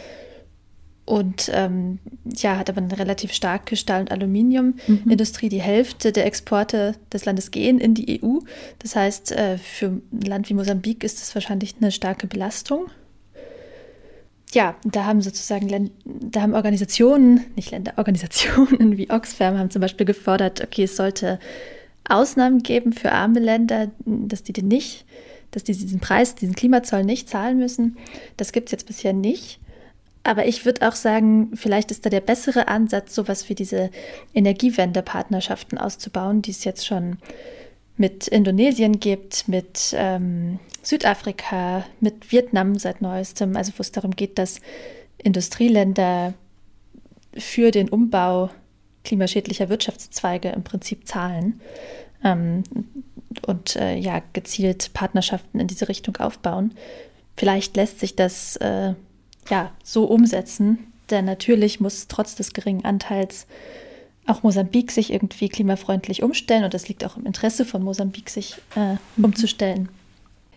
und 1.05 1.49
ähm, 1.53 1.99
ja, 2.25 2.57
hat 2.57 2.69
aber 2.69 2.81
eine 2.81 2.97
relativ 2.97 3.33
starke 3.33 3.75
Stahl- 3.75 4.01
und 4.01 4.11
Aluminiumindustrie. 4.11 5.47
Mhm. 5.47 5.49
Die 5.49 5.61
Hälfte 5.61 6.11
der 6.11 6.25
Exporte 6.25 6.95
des 7.11 7.25
Landes 7.25 7.51
gehen 7.51 7.79
in 7.79 7.93
die 7.93 8.21
EU. 8.23 8.39
Das 8.79 8.95
heißt, 8.95 9.31
äh, 9.31 9.57
für 9.57 9.87
ein 9.87 10.21
Land 10.21 10.49
wie 10.49 10.53
Mosambik 10.53 11.03
ist 11.03 11.21
das 11.21 11.33
wahrscheinlich 11.33 11.75
eine 11.79 11.91
starke 11.91 12.27
Belastung. 12.27 12.85
Ja, 14.53 14.75
da 14.83 15.05
haben 15.05 15.21
sozusagen, 15.21 15.91
da 16.05 16.41
haben 16.41 16.53
Organisationen, 16.53 17.45
nicht 17.55 17.71
Länder, 17.71 17.93
Organisationen 17.97 18.97
wie 18.97 19.09
Oxfam 19.09 19.57
haben 19.57 19.71
zum 19.71 19.81
Beispiel 19.81 20.05
gefordert, 20.05 20.61
okay, 20.61 20.83
es 20.83 20.97
sollte 20.97 21.39
Ausnahmen 22.07 22.61
geben 22.61 22.93
für 22.93 23.11
arme 23.11 23.39
Länder, 23.39 23.91
dass 24.05 24.43
die 24.43 24.53
den 24.53 24.67
nicht, 24.67 25.05
dass 25.51 25.63
die 25.63 25.73
diesen 25.73 25.99
Preis, 25.99 26.35
diesen 26.35 26.55
Klimazoll 26.55 27.03
nicht 27.03 27.29
zahlen 27.29 27.57
müssen. 27.57 27.97
Das 28.37 28.51
gibt 28.51 28.67
es 28.67 28.71
jetzt 28.71 28.87
bisher 28.87 29.13
nicht. 29.13 29.61
Aber 30.23 30.45
ich 30.45 30.65
würde 30.65 30.88
auch 30.88 30.95
sagen, 30.95 31.51
vielleicht 31.55 31.89
ist 31.89 32.05
da 32.05 32.10
der 32.10 32.21
bessere 32.21 32.67
Ansatz, 32.67 33.15
sowas 33.15 33.49
wie 33.49 33.55
diese 33.55 33.89
Energiewende-Partnerschaften 34.34 35.77
auszubauen, 35.77 36.41
die 36.41 36.51
es 36.51 36.63
jetzt 36.63 36.86
schon 36.86 37.17
mit 37.97 38.27
Indonesien 38.27 38.99
gibt, 38.99 39.47
mit 39.47 39.95
ähm, 39.97 40.60
Südafrika, 40.84 41.86
mit 41.99 42.31
Vietnam 42.31 42.77
seit 42.77 43.01
neuestem, 43.01 43.55
also 43.55 43.73
wo 43.77 43.81
es 43.81 43.91
darum 43.91 44.12
geht, 44.12 44.38
dass 44.38 44.62
Industrieländer 45.17 46.34
für 47.38 47.71
den 47.71 47.89
Umbau 47.89 48.49
klimaschädlicher 49.03 49.69
Wirtschaftszweige 49.69 50.49
im 50.49 50.63
Prinzip 50.63 51.07
zahlen 51.07 51.62
ähm, 52.23 52.63
und 53.45 53.75
äh, 53.75 53.95
ja 53.95 54.21
gezielt 54.34 54.93
Partnerschaften 54.93 55.60
in 55.60 55.67
diese 55.67 55.89
Richtung 55.89 56.17
aufbauen. 56.17 56.73
Vielleicht 57.36 57.75
lässt 57.75 57.99
sich 57.99 58.15
das 58.15 58.57
äh, 58.57 58.93
ja, 59.49 59.71
so 59.84 60.06
umsetzen. 60.06 60.80
Denn 61.10 61.25
natürlich 61.25 61.80
muss 61.80 62.08
trotz 62.08 62.36
des 62.36 62.54
geringen 62.54 62.86
Anteils 62.86 63.45
auch 64.27 64.43
Mosambik 64.43 64.91
sich 64.91 65.12
irgendwie 65.12 65.49
klimafreundlich 65.49 66.23
umstellen 66.23 66.63
und 66.63 66.73
es 66.73 66.88
liegt 66.88 67.04
auch 67.04 67.17
im 67.17 67.25
Interesse 67.25 67.65
von 67.65 67.84
Mosambik, 67.84 68.30
sich 68.30 68.56
äh, 68.75 68.95
umzustellen. 69.21 69.89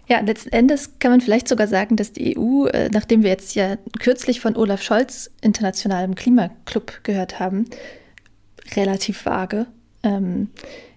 Ja, 0.07 0.21
letzten 0.21 0.51
Endes 0.51 0.99
kann 0.99 1.11
man 1.11 1.23
vielleicht 1.23 1.49
sogar 1.49 1.67
sagen, 1.67 1.97
dass 1.97 2.13
die 2.13 2.37
EU, 2.37 2.67
äh, 2.67 2.91
nachdem 2.93 3.23
wir 3.23 3.31
jetzt 3.31 3.55
ja 3.55 3.77
kürzlich 3.99 4.41
von 4.41 4.55
Olaf 4.55 4.83
Scholz 4.83 5.31
internationalem 5.41 6.15
Klimaclub 6.15 7.01
gehört 7.05 7.41
haben, 7.41 7.65
relativ 8.77 9.25
vage, 9.25 9.67
ähm, 10.03 10.51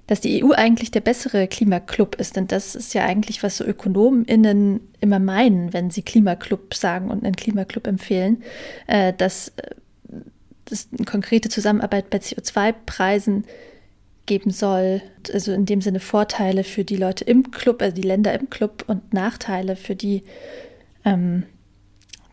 dass 0.08 0.22
die 0.22 0.44
EU 0.44 0.52
eigentlich 0.54 0.90
der 0.90 1.02
bessere 1.02 1.48
Klimaclub 1.48 2.16
ist. 2.16 2.38
Denn 2.38 2.48
das 2.48 2.76
ist 2.76 2.94
ja 2.94 3.04
eigentlich, 3.04 3.44
was 3.44 3.58
so 3.58 3.66
ÖkonomInnen 3.66 4.80
immer 5.02 5.20
meinen, 5.20 5.74
wenn 5.74 5.92
sie 5.92 6.02
Klimaclub 6.02 6.74
sagen 6.74 7.12
und 7.12 7.24
einen 7.24 7.36
Klimaclub 7.36 7.86
empfehlen, 7.88 8.42
äh, 8.88 9.14
dass 9.14 9.52
es 10.72 10.88
eine 10.96 11.06
konkrete 11.06 11.50
Zusammenarbeit 11.50 12.10
bei 12.10 12.18
CO2-Preisen 12.18 13.46
geben 14.26 14.52
soll. 14.52 15.02
Also 15.32 15.52
in 15.52 15.66
dem 15.66 15.82
Sinne 15.82 16.00
Vorteile 16.00 16.64
für 16.64 16.86
die 16.86 16.98
Leute 16.98 17.26
im 17.26 17.52
Club, 17.52 17.82
also 17.82 17.96
die 17.96 18.08
Länder 18.08 18.34
im 18.38 18.50
Club 18.50 18.86
und 18.88 19.14
Nachteile 19.14 19.76
für 19.76 19.96
die, 19.96 20.24
ähm, 21.04 21.44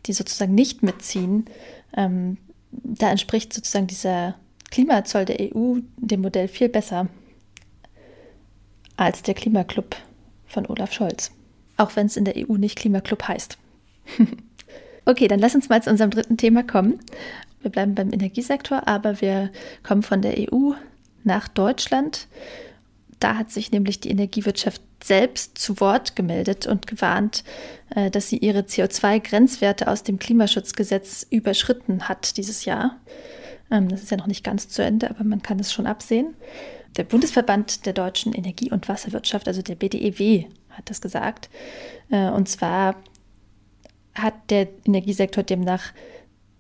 die 0.07 0.13
sozusagen 0.13 0.55
nicht 0.55 0.83
mitziehen. 0.85 1.47
Ähm, 1.97 2.39
da 2.71 3.11
entspricht 3.11 3.53
sozusagen 3.53 3.87
dieser 3.89 4.37
Klimazoll 4.71 5.25
der 5.25 5.41
EU 5.41 5.79
dem 5.97 6.21
Modell 6.21 6.49
viel 6.49 6.69
besser 6.69 7.09
als 8.97 9.23
der 9.23 9.35
Klimaclub 9.35 9.97
von 10.47 10.67
Olaf 10.67 10.93
Scholz. 10.93 11.33
Auch 11.77 11.97
wenn 11.97 12.07
es 12.07 12.17
in 12.17 12.25
der 12.25 12.37
EU 12.37 12.57
nicht 12.57 12.77
Klimaclub 12.77 13.25
heißt. 13.27 13.59
okay, 15.05 15.29
dann 15.29 15.41
lass 15.41 15.55
uns 15.55 15.69
mal 15.69 15.83
zu 15.83 15.91
unserem 15.91 16.11
dritten 16.11 16.37
Thema 16.37 16.63
kommen. 16.63 17.01
Wir 17.63 17.71
bleiben 17.71 17.95
beim 17.95 18.13
Energiesektor, 18.13 18.87
aber 18.87 19.21
wir 19.21 19.51
kommen 19.83 20.03
von 20.03 20.23
der 20.23 20.35
EU 20.39 20.73
nach 21.25 21.49
Deutschland. 21.49 22.29
Da 23.19 23.37
hat 23.37 23.51
sich 23.51 23.73
nämlich 23.73 24.01
die 24.01 24.11
Energiewirtschaft 24.11 24.83
selbst 25.03 25.59
zu 25.59 25.81
Wort 25.81 26.15
gemeldet 26.17 26.67
und 26.67 26.87
gewarnt, 26.87 27.45
äh, 27.95 28.11
dass 28.11 28.29
sie 28.29 28.39
ihre 28.39 28.61
CO2-Grenzwerte 28.61 29.89
aus 29.89 30.03
dem 30.03 30.19
Klimaschutzgesetz 30.19 31.27
überschritten 31.31 32.09
hat 32.09 32.37
dieses 32.37 32.65
Jahr. 32.65 33.01
Ähm, 33.71 33.89
das 33.89 34.03
ist 34.03 34.11
ja 34.11 34.17
noch 34.17 34.27
nicht 34.27 34.45
ganz 34.45 34.69
zu 34.69 34.83
Ende, 34.83 35.11
aber 35.11 35.25
man 35.25 35.43
kann 35.43 35.59
es 35.59 35.73
schon 35.73 35.87
absehen. 35.87 36.35
Der 36.97 37.05
Bundesverband 37.05 37.87
der 37.87 37.93
deutschen 37.93 38.33
Energie- 38.33 38.71
und 38.71 38.89
Wasserwirtschaft, 38.89 39.49
also 39.49 39.63
der 39.63 39.75
BDEW, 39.75 40.45
hat 40.71 40.91
das 40.91 41.01
gesagt. 41.01 41.51
Äh, 42.11 42.29
und 42.31 42.49
zwar 42.49 42.97
hat 44.15 44.35
der 44.51 44.69
Energiesektor 44.85 45.43
demnach 45.43 45.93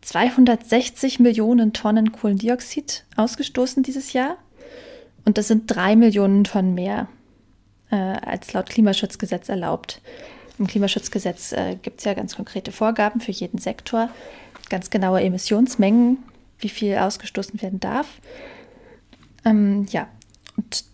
260 0.02 1.20
Millionen 1.20 1.72
Tonnen 1.72 2.12
Kohlendioxid 2.12 3.04
ausgestoßen 3.16 3.82
dieses 3.82 4.12
Jahr. 4.12 4.36
Und 5.24 5.38
das 5.38 5.48
sind 5.48 5.64
drei 5.66 5.96
Millionen 5.96 6.44
Tonnen 6.44 6.74
mehr, 6.74 7.08
äh, 7.90 7.96
als 7.96 8.52
laut 8.52 8.68
Klimaschutzgesetz 8.68 9.48
erlaubt. 9.48 10.02
Im 10.58 10.66
Klimaschutzgesetz 10.66 11.52
äh, 11.52 11.76
gibt 11.80 12.00
es 12.00 12.04
ja 12.04 12.14
ganz 12.14 12.36
konkrete 12.36 12.70
Vorgaben 12.70 13.20
für 13.20 13.32
jeden 13.32 13.58
Sektor, 13.58 14.10
ganz 14.68 14.90
genaue 14.90 15.22
Emissionsmengen, 15.22 16.18
wie 16.58 16.68
viel 16.68 16.96
ausgestoßen 16.96 17.62
werden 17.62 17.80
darf. 17.80 18.06
Ähm, 19.44 19.86
ja, 19.90 20.08
und 20.56 20.84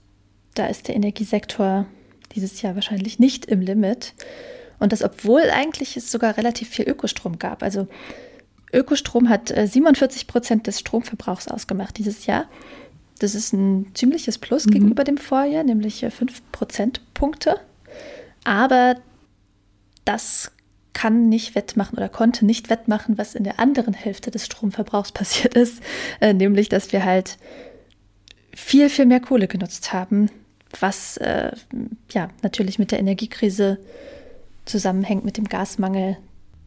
da 0.55 0.67
ist 0.67 0.89
der 0.89 0.97
Energiesektor 0.97 1.87
dieses 2.35 2.63
Jahr 2.63 2.75
wahrscheinlich 2.75 3.19
nicht 3.19 3.47
im 3.47 3.61
Limit. 3.61 4.15
Und 4.79 4.93
das, 4.93 5.03
obwohl 5.03 5.43
eigentlich 5.51 5.97
es 5.97 6.11
sogar 6.11 6.37
relativ 6.37 6.69
viel 6.69 6.89
Ökostrom 6.89 7.39
gab. 7.39 7.63
Also 7.63 7.87
Ökostrom 8.73 9.29
hat 9.29 9.49
47 9.49 10.23
äh, 10.23 10.27
Prozent 10.27 10.67
des 10.67 10.81
Stromverbrauchs 10.81 11.49
ausgemacht 11.49 11.99
dieses 11.99 12.27
Jahr. 12.27 12.47
Das 13.19 13.35
ist 13.35 13.53
ein 13.53 13.91
ziemliches 13.95 14.39
Plus 14.39 14.67
mhm. 14.67 14.71
gegenüber 14.71 15.05
dem 15.05 15.19
Vorjahr, 15.19 15.65
nämlich 15.65 16.01
5 16.01 16.23
äh, 16.23 16.43
Prozentpunkte. 16.53 17.61
Aber 18.45 18.97
das 20.05 20.53
kann 20.93 21.29
nicht 21.29 21.55
wettmachen 21.55 21.97
oder 21.97 22.09
konnte 22.09 22.45
nicht 22.45 22.71
wettmachen, 22.71 23.19
was 23.19 23.35
in 23.35 23.45
der 23.45 23.61
anderen 23.61 23.95
Hälfte 23.95 24.31
des 24.31 24.47
Stromverbrauchs 24.47 25.13
passiert 25.13 25.55
ist, 25.55 25.83
äh, 26.21 26.33
nämlich 26.33 26.69
dass 26.69 26.93
wir 26.93 27.05
halt 27.05 27.39
viel, 28.61 28.89
viel 28.89 29.07
mehr 29.07 29.21
Kohle 29.21 29.49
genutzt 29.49 29.93
haben, 29.93 30.31
was 30.79 31.17
äh, 31.17 31.53
ja 32.13 32.29
natürlich 32.43 32.79
mit 32.79 32.93
der 32.93 33.01
Energiekrise 33.01 33.79
zusammenhängt, 34.65 35.25
mit 35.25 35.37
dem 35.37 35.49
Gasmangel, 35.49 36.17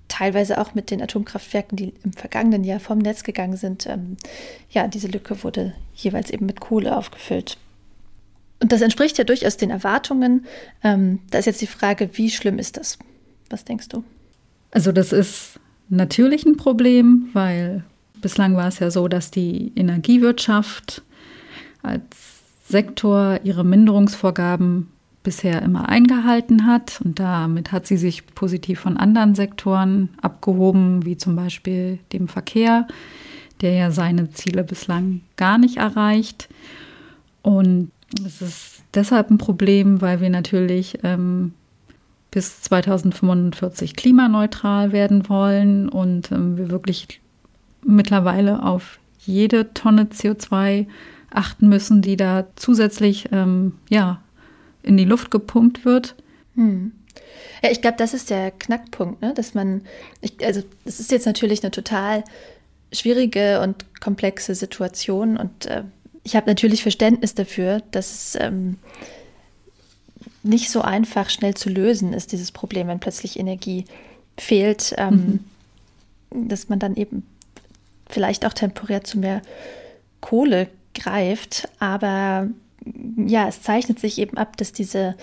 teilweise 0.09 0.59
auch 0.59 0.73
mit 0.73 0.91
den 0.91 1.01
Atomkraftwerken, 1.01 1.77
die 1.77 1.93
im 2.03 2.13
vergangenen 2.13 2.63
Jahr 2.63 2.79
vom 2.79 2.97
Netz 2.97 3.23
gegangen 3.23 3.57
sind. 3.57 3.85
Ähm, 3.87 4.17
ja, 4.69 4.87
diese 4.87 5.07
Lücke 5.07 5.43
wurde 5.43 5.73
jeweils 5.95 6.29
eben 6.29 6.45
mit 6.45 6.59
Kohle 6.59 6.97
aufgefüllt. 6.97 7.57
Und 8.61 8.71
das 8.71 8.81
entspricht 8.81 9.17
ja 9.17 9.23
durchaus 9.23 9.57
den 9.57 9.69
Erwartungen. 9.69 10.45
Ähm, 10.83 11.19
da 11.31 11.37
ist 11.37 11.45
jetzt 11.45 11.61
die 11.61 11.67
Frage, 11.67 12.09
wie 12.13 12.29
schlimm 12.29 12.59
ist 12.59 12.77
das? 12.77 12.97
Was 13.49 13.65
denkst 13.65 13.89
du? 13.89 14.03
Also 14.71 14.91
das 14.91 15.13
ist 15.13 15.59
natürlich 15.89 16.45
ein 16.45 16.57
Problem, 16.57 17.29
weil 17.33 17.83
bislang 18.21 18.55
war 18.55 18.67
es 18.67 18.79
ja 18.79 18.89
so, 18.89 19.07
dass 19.07 19.31
die 19.31 19.71
Energiewirtschaft 19.75 21.03
als 21.83 22.03
Sektor 22.67 23.39
ihre 23.43 23.63
Minderungsvorgaben 23.63 24.87
bisher 25.21 25.61
immer 25.61 25.89
eingehalten 25.89 26.65
hat. 26.65 26.99
Und 27.03 27.19
damit 27.19 27.71
hat 27.71 27.87
sie 27.87 27.97
sich 27.97 28.25
positiv 28.35 28.79
von 28.79 28.97
anderen 28.97 29.35
Sektoren 29.35 30.09
abgehoben, 30.21 31.05
wie 31.05 31.17
zum 31.17 31.35
Beispiel 31.35 31.99
dem 32.11 32.27
Verkehr, 32.27 32.87
der 33.61 33.73
ja 33.73 33.91
seine 33.91 34.29
Ziele 34.31 34.63
bislang 34.63 35.21
gar 35.37 35.57
nicht 35.57 35.77
erreicht. 35.77 36.49
Und 37.41 37.91
es 38.25 38.41
ist 38.41 38.83
deshalb 38.93 39.29
ein 39.29 39.37
Problem, 39.37 40.01
weil 40.01 40.21
wir 40.21 40.29
natürlich 40.29 40.99
ähm, 41.03 41.53
bis 42.31 42.61
2045 42.61 43.95
klimaneutral 43.95 44.91
werden 44.91 45.29
wollen 45.29 45.89
und 45.89 46.31
ähm, 46.31 46.57
wir 46.57 46.69
wirklich 46.69 47.21
mittlerweile 47.85 48.63
auf 48.63 48.99
jede 49.19 49.73
Tonne 49.73 50.05
CO2 50.05 50.87
achten 51.35 51.67
müssen, 51.67 52.01
die 52.01 52.17
da 52.17 52.47
zusätzlich 52.55 53.29
ähm, 53.31 53.73
ja, 53.89 54.21
in 54.83 54.97
die 54.97 55.05
Luft 55.05 55.31
gepumpt 55.31 55.85
wird. 55.85 56.15
Hm. 56.55 56.91
Ja, 57.63 57.71
ich 57.71 57.81
glaube, 57.81 57.97
das 57.97 58.13
ist 58.13 58.29
der 58.29 58.51
Knackpunkt, 58.51 59.21
ne? 59.21 59.33
dass 59.33 59.53
man, 59.53 59.81
ich, 60.21 60.43
also 60.45 60.61
es 60.85 60.99
ist 60.99 61.11
jetzt 61.11 61.25
natürlich 61.25 61.63
eine 61.63 61.71
total 61.71 62.23
schwierige 62.91 63.61
und 63.61 63.99
komplexe 64.01 64.53
Situation 64.53 65.37
und 65.37 65.65
äh, 65.65 65.83
ich 66.23 66.35
habe 66.35 66.47
natürlich 66.47 66.81
Verständnis 66.81 67.35
dafür, 67.35 67.81
dass 67.91 68.13
es 68.13 68.37
ähm, 68.39 68.77
nicht 70.43 70.69
so 70.69 70.81
einfach 70.81 71.29
schnell 71.29 71.53
zu 71.53 71.69
lösen 71.69 72.13
ist, 72.13 72.31
dieses 72.31 72.51
Problem, 72.51 72.87
wenn 72.87 72.99
plötzlich 72.99 73.39
Energie 73.39 73.85
fehlt, 74.37 74.93
ähm, 74.97 75.41
mhm. 76.31 76.49
dass 76.49 76.69
man 76.69 76.79
dann 76.79 76.95
eben 76.95 77.25
vielleicht 78.09 78.45
auch 78.45 78.53
temporär 78.53 79.03
zu 79.03 79.19
mehr 79.19 79.41
Kohle 80.21 80.69
greift, 80.93 81.67
aber 81.79 82.47
ja, 83.17 83.47
es 83.47 83.61
zeichnet 83.61 83.99
sich 83.99 84.17
eben 84.19 84.37
ab, 84.37 84.57
dass 84.57 84.71
diese 84.71 85.15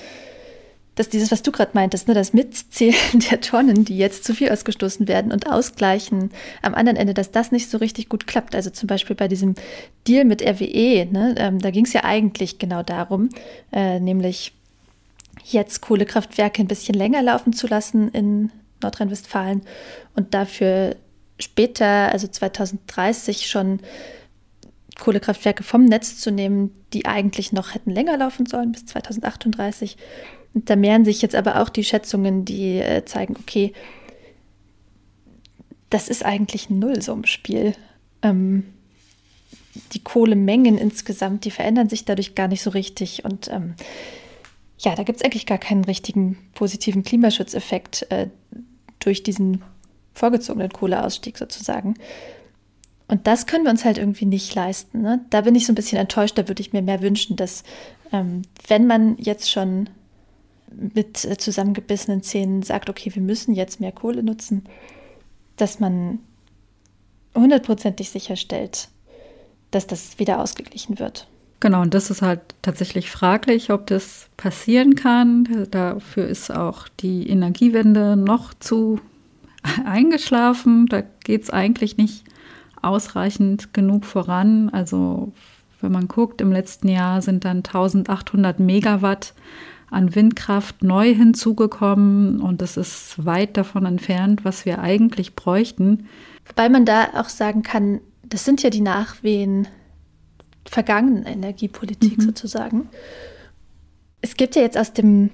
dass 0.97 1.09
dieses, 1.09 1.31
was 1.31 1.41
du 1.43 1.51
gerade 1.51 1.71
meintest, 1.73 2.09
ne, 2.09 2.15
das 2.15 2.35
Mitzählen 2.35 3.21
der 3.31 3.41
Tonnen, 3.41 3.87
die 3.87 3.97
jetzt 3.97 4.23
zu 4.23 4.35
viel 4.35 4.51
ausgestoßen 4.51 5.09
werden 5.09 5.33
und 5.33 5.47
ausgleichen 5.47 6.31
am 6.61 6.75
anderen 6.75 6.99
Ende, 6.99 7.15
dass 7.15 7.31
das 7.31 7.53
nicht 7.53 7.71
so 7.71 7.79
richtig 7.79 8.11
gut 8.11 8.27
klappt. 8.27 8.55
Also 8.55 8.69
zum 8.69 8.87
Beispiel 8.87 9.17
bei 9.17 9.27
diesem 9.27 9.55
Deal 10.07 10.27
mit 10.27 10.43
RWE, 10.43 11.07
ne, 11.11 11.35
ähm, 11.39 11.59
da 11.59 11.71
ging 11.71 11.87
es 11.87 11.95
ja 11.95 12.05
eigentlich 12.05 12.59
genau 12.59 12.83
darum, 12.83 13.31
äh, 13.73 13.99
nämlich 13.99 14.53
jetzt 15.45 15.81
Kohlekraftwerke 15.81 16.61
ein 16.61 16.69
bisschen 16.69 16.95
länger 16.95 17.23
laufen 17.23 17.55
zu 17.55 17.67
lassen 17.67 18.11
in 18.11 18.51
Nordrhein-Westfalen 18.83 19.63
und 20.17 20.35
dafür 20.35 20.97
später, 21.39 22.13
also 22.13 22.27
2030 22.27 23.49
schon 23.49 23.81
Kohlekraftwerke 25.01 25.65
vom 25.65 25.85
Netz 25.85 26.19
zu 26.19 26.31
nehmen, 26.31 26.71
die 26.93 27.07
eigentlich 27.07 27.53
noch 27.53 27.75
hätten 27.75 27.91
länger 27.91 28.17
laufen 28.17 28.47
sollen 28.47 28.73
bis 28.73 28.87
2038. 28.87 29.97
Und 30.55 30.71
da 30.71 30.77
mehren 30.77 31.05
sich 31.05 31.23
jetzt 31.23 31.35
aber 31.35 31.61
auch 31.61 31.69
die 31.69 31.85
Schätzungen, 31.85 32.45
die 32.45 32.79
äh, 32.79 33.05
zeigen, 33.05 33.37
okay, 33.37 33.73
das 35.91 36.09
ist 36.09 36.25
eigentlich 36.25 36.71
ein 36.71 36.79
Nullsummenspiel. 36.79 37.75
Ähm, 38.23 38.65
die 39.93 40.03
Kohlemengen 40.03 40.79
insgesamt, 40.79 41.45
die 41.45 41.51
verändern 41.51 41.89
sich 41.89 42.05
dadurch 42.05 42.35
gar 42.35 42.49
nicht 42.49 42.63
so 42.63 42.71
richtig. 42.71 43.25
Und 43.25 43.49
ähm, 43.49 43.75
ja, 44.79 44.95
da 44.95 45.03
gibt 45.03 45.19
es 45.19 45.25
eigentlich 45.25 45.47
gar 45.47 45.59
keinen 45.59 45.85
richtigen 45.85 46.39
positiven 46.55 47.03
Klimaschutzeffekt 47.03 48.07
äh, 48.11 48.29
durch 48.99 49.23
diesen 49.23 49.63
vorgezogenen 50.15 50.71
Kohleausstieg 50.71 51.39
sozusagen. 51.39 51.95
Und 53.11 53.27
das 53.27 53.47
können 53.47 53.65
wir 53.65 53.73
uns 53.73 53.85
halt 53.85 53.99
irgendwie 53.99 54.25
nicht 54.25 54.55
leisten. 54.55 55.03
Ne? 55.03 55.21
Da 55.31 55.41
bin 55.41 55.57
ich 55.57 55.67
so 55.67 55.73
ein 55.73 55.75
bisschen 55.75 55.99
enttäuscht, 55.99 56.39
da 56.39 56.47
würde 56.47 56.61
ich 56.61 56.73
mir 56.73 56.81
mehr 56.81 57.03
wünschen, 57.03 57.35
dass 57.35 57.65
ähm, 58.13 58.43
wenn 58.69 58.87
man 58.87 59.17
jetzt 59.19 59.51
schon 59.51 59.91
mit 60.73 61.25
äh, 61.25 61.37
zusammengebissenen 61.37 62.23
Zähnen 62.23 62.63
sagt, 62.63 62.89
okay, 62.89 63.11
wir 63.13 63.23
müssen 63.23 63.53
jetzt 63.53 63.81
mehr 63.81 63.91
Kohle 63.91 64.23
nutzen, 64.23 64.65
dass 65.57 65.81
man 65.81 66.21
hundertprozentig 67.35 68.11
sicherstellt, 68.11 68.89
dass 69.73 69.89
das 69.89 70.21
wieder 70.21 70.41
ausgeglichen 70.41 71.01
wird. 71.01 71.27
Genau, 71.59 71.83
und 71.83 71.95
das 71.95 72.11
ist 72.11 72.23
halt 72.23 72.41
tatsächlich 72.63 73.11
fraglich, 73.11 73.73
ob 73.73 73.89
das 73.89 74.29
passieren 74.37 74.95
kann. 74.95 75.67
Dafür 75.73 76.29
ist 76.29 76.53
auch 76.53 76.87
die 77.01 77.29
Energiewende 77.29 78.17
noch 78.17 78.55
zu 78.55 79.01
eingeschlafen. 79.85 80.87
Da 80.87 81.03
geht 81.25 81.43
es 81.43 81.51
eigentlich 81.51 81.97
nicht 81.97 82.25
ausreichend 82.83 83.75
genug 83.75 84.05
voran. 84.05 84.71
Also 84.71 85.33
wenn 85.81 85.93
man 85.93 86.09
guckt, 86.09 86.41
im 86.41 86.53
letzten 86.53 86.89
Jahr 86.89 87.23
sind 87.23 87.45
dann 87.45 87.59
1800 87.59 88.61
Megawatt 88.61 89.35
an 89.91 90.15
Windkraft 90.15 90.83
neu 90.83 91.13
hinzugekommen 91.13 92.41
und 92.41 92.63
das 92.63 92.77
ist 92.77 93.25
weit 93.25 93.57
davon 93.57 93.87
entfernt, 93.87 94.45
was 94.45 94.65
wir 94.65 94.79
eigentlich 94.79 95.35
bräuchten. 95.35 96.07
Wobei 96.47 96.69
man 96.69 96.85
da 96.85 97.09
auch 97.15 97.29
sagen 97.29 97.63
kann, 97.63 98.01
das 98.23 98.45
sind 98.45 98.63
ja 98.63 98.71
die 98.71 98.81
Nachwehen 98.81 99.67
vergangenen 100.65 101.25
Energiepolitik 101.25 102.19
mhm. 102.19 102.23
sozusagen. 102.23 102.89
Es 104.21 104.37
gibt 104.37 104.55
ja 104.55 104.63
jetzt 104.63 104.79
aus 104.79 104.93
dem 104.93 105.31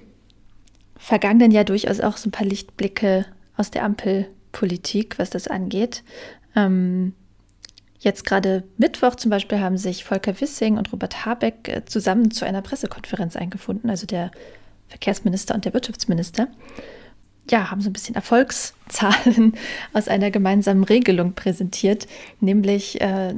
vergangenen 0.97 1.51
Jahr 1.51 1.63
durchaus 1.63 1.99
auch 1.99 2.17
so 2.17 2.29
ein 2.29 2.31
paar 2.31 2.47
Lichtblicke 2.47 3.25
aus 3.55 3.69
der 3.69 3.83
Ampelpolitik, 3.83 5.19
was 5.19 5.29
das 5.29 5.47
angeht. 5.47 6.03
Ähm, 6.55 7.13
jetzt 7.99 8.25
gerade 8.25 8.63
Mittwoch 8.77 9.15
zum 9.15 9.31
Beispiel 9.31 9.59
haben 9.59 9.77
sich 9.77 10.03
Volker 10.03 10.39
Wissing 10.39 10.77
und 10.77 10.91
Robert 10.91 11.25
Habeck 11.25 11.67
äh, 11.67 11.85
zusammen 11.85 12.31
zu 12.31 12.45
einer 12.45 12.61
Pressekonferenz 12.61 13.35
eingefunden, 13.35 13.89
also 13.89 14.05
der 14.05 14.31
Verkehrsminister 14.87 15.55
und 15.55 15.65
der 15.65 15.73
Wirtschaftsminister. 15.73 16.47
Ja, 17.49 17.71
haben 17.71 17.81
so 17.81 17.89
ein 17.89 17.93
bisschen 17.93 18.15
Erfolgszahlen 18.15 19.53
aus 19.93 20.07
einer 20.07 20.31
gemeinsamen 20.31 20.83
Regelung 20.83 21.33
präsentiert, 21.33 22.07
nämlich 22.39 22.99
äh, 23.01 23.33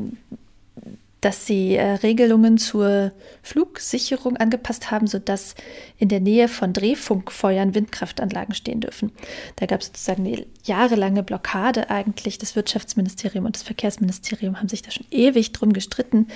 dass 1.21 1.45
sie 1.45 1.75
äh, 1.75 1.91
Regelungen 1.95 2.57
zur 2.57 3.11
Flugsicherung 3.43 4.37
angepasst 4.37 4.89
haben, 4.89 5.07
sodass 5.07 5.55
in 5.97 6.07
der 6.07 6.21
Nähe 6.21 6.47
von 6.47 6.71
Drehfunkfeuern 6.71 7.75
Windkraftanlagen 7.75 8.55
stehen 8.55 8.79
dürfen. 8.79 9.11
Da 9.57 9.65
gab 9.65 9.81
es 9.81 9.87
sozusagen 9.87 10.25
eine 10.25 10.45
jahrelange 10.63 11.23
Blockade 11.23 11.89
eigentlich. 11.89 12.37
Das 12.37 12.55
Wirtschaftsministerium 12.55 13.45
und 13.45 13.55
das 13.55 13.63
Verkehrsministerium 13.63 14.57
haben 14.57 14.69
sich 14.69 14.81
da 14.81 14.91
schon 14.91 15.07
ewig 15.11 15.51
drum 15.51 15.73
gestritten, 15.73 16.27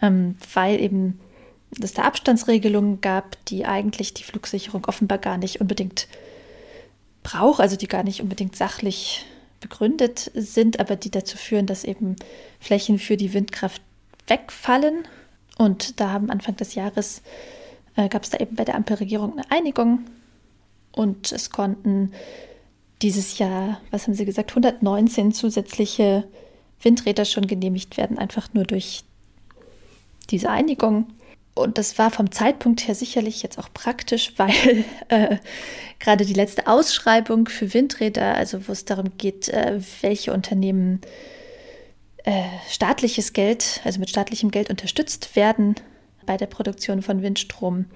ähm, 0.00 0.36
weil 0.54 0.80
eben 0.80 1.18
es 1.82 1.92
da 1.92 2.02
Abstandsregelungen 2.02 3.00
gab, 3.00 3.44
die 3.46 3.66
eigentlich 3.66 4.14
die 4.14 4.22
Flugsicherung 4.22 4.84
offenbar 4.86 5.18
gar 5.18 5.36
nicht 5.36 5.60
unbedingt 5.60 6.08
braucht, 7.22 7.60
also 7.60 7.76
die 7.76 7.88
gar 7.88 8.04
nicht 8.04 8.22
unbedingt 8.22 8.56
sachlich 8.56 9.26
begründet 9.60 10.30
sind, 10.34 10.80
aber 10.80 10.96
die 10.96 11.10
dazu 11.10 11.36
führen, 11.36 11.66
dass 11.66 11.84
eben 11.84 12.16
Flächen 12.60 12.98
für 12.98 13.16
die 13.16 13.34
Windkraft 13.34 13.82
wegfallen. 14.28 15.06
Und 15.56 16.00
da 16.00 16.10
haben 16.10 16.30
Anfang 16.30 16.56
des 16.56 16.74
Jahres 16.74 17.22
äh, 17.98 18.08
gab 18.08 18.22
es 18.22 18.30
da 18.30 18.38
eben 18.38 18.54
bei 18.54 18.64
der 18.64 18.76
Ampelregierung 18.76 19.32
eine 19.32 19.50
Einigung 19.50 20.04
und 20.92 21.32
es 21.32 21.50
konnten 21.50 22.12
dieses 23.02 23.38
Jahr, 23.38 23.80
was 23.90 24.06
haben 24.06 24.14
Sie 24.14 24.24
gesagt, 24.24 24.50
119 24.50 25.32
zusätzliche 25.32 26.24
Windräder 26.80 27.24
schon 27.24 27.46
genehmigt 27.46 27.96
werden, 27.96 28.18
einfach 28.18 28.54
nur 28.54 28.64
durch 28.64 29.04
diese 30.30 30.50
Einigung. 30.50 31.08
Und 31.54 31.76
das 31.76 31.98
war 31.98 32.10
vom 32.10 32.30
Zeitpunkt 32.30 32.86
her 32.86 32.94
sicherlich 32.94 33.42
jetzt 33.42 33.58
auch 33.58 33.68
praktisch, 33.74 34.34
weil 34.36 34.84
äh, 35.08 35.36
gerade 35.98 36.24
die 36.24 36.34
letzte 36.34 36.66
Ausschreibung 36.68 37.48
für 37.48 37.74
Windräder, 37.74 38.34
also 38.34 38.68
wo 38.68 38.72
es 38.72 38.84
darum 38.84 39.16
geht, 39.18 39.48
äh, 39.48 39.80
welche 40.02 40.32
Unternehmen 40.32 41.00
äh, 41.02 41.37
staatliches 42.68 43.32
Geld, 43.32 43.80
also 43.84 44.00
mit 44.00 44.10
staatlichem 44.10 44.50
Geld 44.50 44.70
unterstützt 44.70 45.36
werden 45.36 45.76
bei 46.26 46.36
der 46.36 46.46
Produktion 46.46 47.00
von 47.02 47.22
Windstrom, 47.22 47.86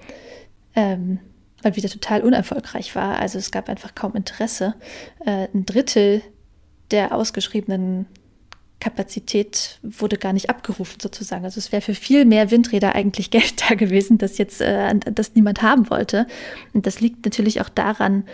ähm, 0.75 1.19
weil 1.61 1.75
wieder 1.75 1.89
total 1.89 2.21
unerfolgreich 2.21 2.95
war. 2.95 3.19
Also 3.19 3.37
es 3.37 3.51
gab 3.51 3.69
einfach 3.69 3.95
kaum 3.95 4.15
Interesse. 4.15 4.73
Äh, 5.25 5.47
ein 5.53 5.65
Drittel 5.65 6.21
der 6.91 7.15
ausgeschriebenen 7.15 8.07
Kapazität 8.79 9.79
wurde 9.81 10.17
gar 10.17 10.33
nicht 10.33 10.49
abgerufen 10.49 10.99
sozusagen. 10.99 11.45
Also 11.45 11.59
es 11.59 11.71
wäre 11.71 11.81
für 11.81 11.93
viel 11.93 12.25
mehr 12.25 12.51
Windräder 12.51 12.95
eigentlich 12.95 13.29
Geld 13.31 13.53
da 13.69 13.75
gewesen, 13.75 14.17
das 14.17 14.37
jetzt 14.37 14.61
äh, 14.61 14.93
das 15.13 15.35
niemand 15.35 15.61
haben 15.61 15.89
wollte. 15.89 16.27
Und 16.73 16.85
das 16.87 16.99
liegt 16.99 17.23
natürlich 17.23 17.61
auch 17.61 17.69
daran, 17.69 18.25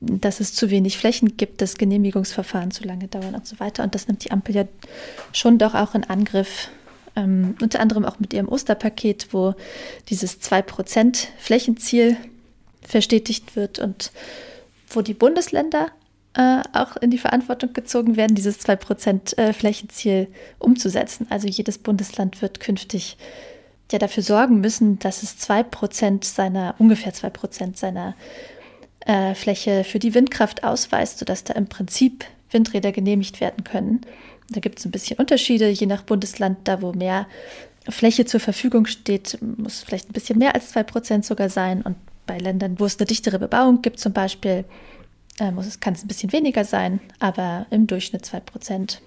dass 0.00 0.40
es 0.40 0.54
zu 0.54 0.70
wenig 0.70 0.98
Flächen 0.98 1.36
gibt, 1.36 1.60
dass 1.60 1.76
Genehmigungsverfahren 1.76 2.70
zu 2.70 2.84
lange 2.84 3.08
dauern 3.08 3.34
und 3.34 3.46
so 3.46 3.58
weiter. 3.58 3.82
Und 3.82 3.94
das 3.94 4.06
nimmt 4.06 4.24
die 4.24 4.30
Ampel 4.30 4.54
ja 4.54 4.64
schon 5.32 5.58
doch 5.58 5.74
auch 5.74 5.94
in 5.94 6.04
Angriff. 6.04 6.68
Ähm, 7.16 7.56
unter 7.60 7.80
anderem 7.80 8.04
auch 8.04 8.20
mit 8.20 8.32
ihrem 8.32 8.48
Osterpaket, 8.48 9.28
wo 9.32 9.54
dieses 10.08 10.40
2% 10.40 11.26
Flächenziel 11.38 12.16
verstetigt 12.82 13.56
wird 13.56 13.80
und 13.80 14.12
wo 14.88 15.02
die 15.02 15.14
Bundesländer 15.14 15.88
äh, 16.34 16.62
auch 16.72 16.96
in 16.96 17.10
die 17.10 17.18
Verantwortung 17.18 17.72
gezogen 17.72 18.16
werden, 18.16 18.36
dieses 18.36 18.60
2% 18.60 19.36
äh, 19.36 19.52
Flächenziel 19.52 20.28
umzusetzen. 20.58 21.26
Also 21.30 21.48
jedes 21.48 21.78
Bundesland 21.78 22.40
wird 22.40 22.60
künftig 22.60 23.16
ja 23.90 23.98
dafür 23.98 24.22
sorgen 24.22 24.60
müssen, 24.60 24.98
dass 24.98 25.22
es 25.22 25.38
2% 25.38 26.24
seiner, 26.24 26.74
ungefähr 26.78 27.12
2% 27.12 27.76
seiner 27.76 28.14
äh, 29.08 29.34
Fläche 29.34 29.84
für 29.84 29.98
die 29.98 30.14
Windkraft 30.14 30.62
ausweist, 30.62 31.18
sodass 31.18 31.42
da 31.42 31.54
im 31.54 31.66
Prinzip 31.66 32.24
Windräder 32.50 32.92
genehmigt 32.92 33.40
werden 33.40 33.64
können. 33.64 34.02
Da 34.50 34.60
gibt 34.60 34.78
es 34.78 34.84
ein 34.84 34.90
bisschen 34.90 35.18
Unterschiede, 35.18 35.68
je 35.68 35.86
nach 35.86 36.02
Bundesland. 36.02 36.58
Da, 36.64 36.80
wo 36.82 36.92
mehr 36.92 37.26
Fläche 37.88 38.26
zur 38.26 38.40
Verfügung 38.40 38.86
steht, 38.86 39.38
muss 39.40 39.82
vielleicht 39.82 40.10
ein 40.10 40.12
bisschen 40.12 40.38
mehr 40.38 40.54
als 40.54 40.74
2% 40.74 41.24
sogar 41.24 41.48
sein. 41.48 41.82
Und 41.82 41.96
bei 42.26 42.38
Ländern, 42.38 42.78
wo 42.78 42.84
es 42.84 42.98
eine 42.98 43.06
dichtere 43.06 43.38
Bebauung 43.38 43.82
gibt, 43.82 43.98
zum 43.98 44.12
Beispiel, 44.12 44.64
äh, 45.38 45.52
kann 45.80 45.94
es 45.94 46.04
ein 46.04 46.08
bisschen 46.08 46.32
weniger 46.32 46.64
sein, 46.64 47.00
aber 47.18 47.66
im 47.70 47.86
Durchschnitt 47.86 48.24
2%. 48.24 48.98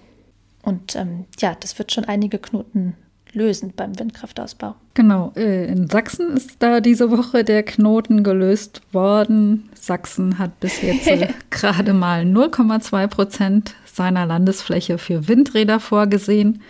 Und 0.62 0.96
ähm, 0.96 1.26
ja, 1.40 1.56
das 1.58 1.78
wird 1.78 1.92
schon 1.92 2.04
einige 2.04 2.38
Knoten 2.38 2.96
lösen 3.34 3.72
beim 3.74 3.98
Windkraftausbau. 3.98 4.74
Genau, 4.94 5.32
äh, 5.36 5.66
in 5.66 5.88
Sachsen 5.88 6.36
ist 6.36 6.56
da 6.58 6.80
diese 6.80 7.10
Woche 7.10 7.44
der 7.44 7.62
Knoten 7.62 8.22
gelöst 8.22 8.82
worden. 8.92 9.68
Sachsen 9.74 10.38
hat 10.38 10.60
bis 10.60 10.82
jetzt 10.82 11.08
gerade 11.50 11.94
mal 11.94 12.22
0,2 12.22 13.06
Prozent 13.06 13.74
seiner 13.84 14.26
Landesfläche 14.26 14.98
für 14.98 15.28
Windräder 15.28 15.80
vorgesehen. 15.80 16.62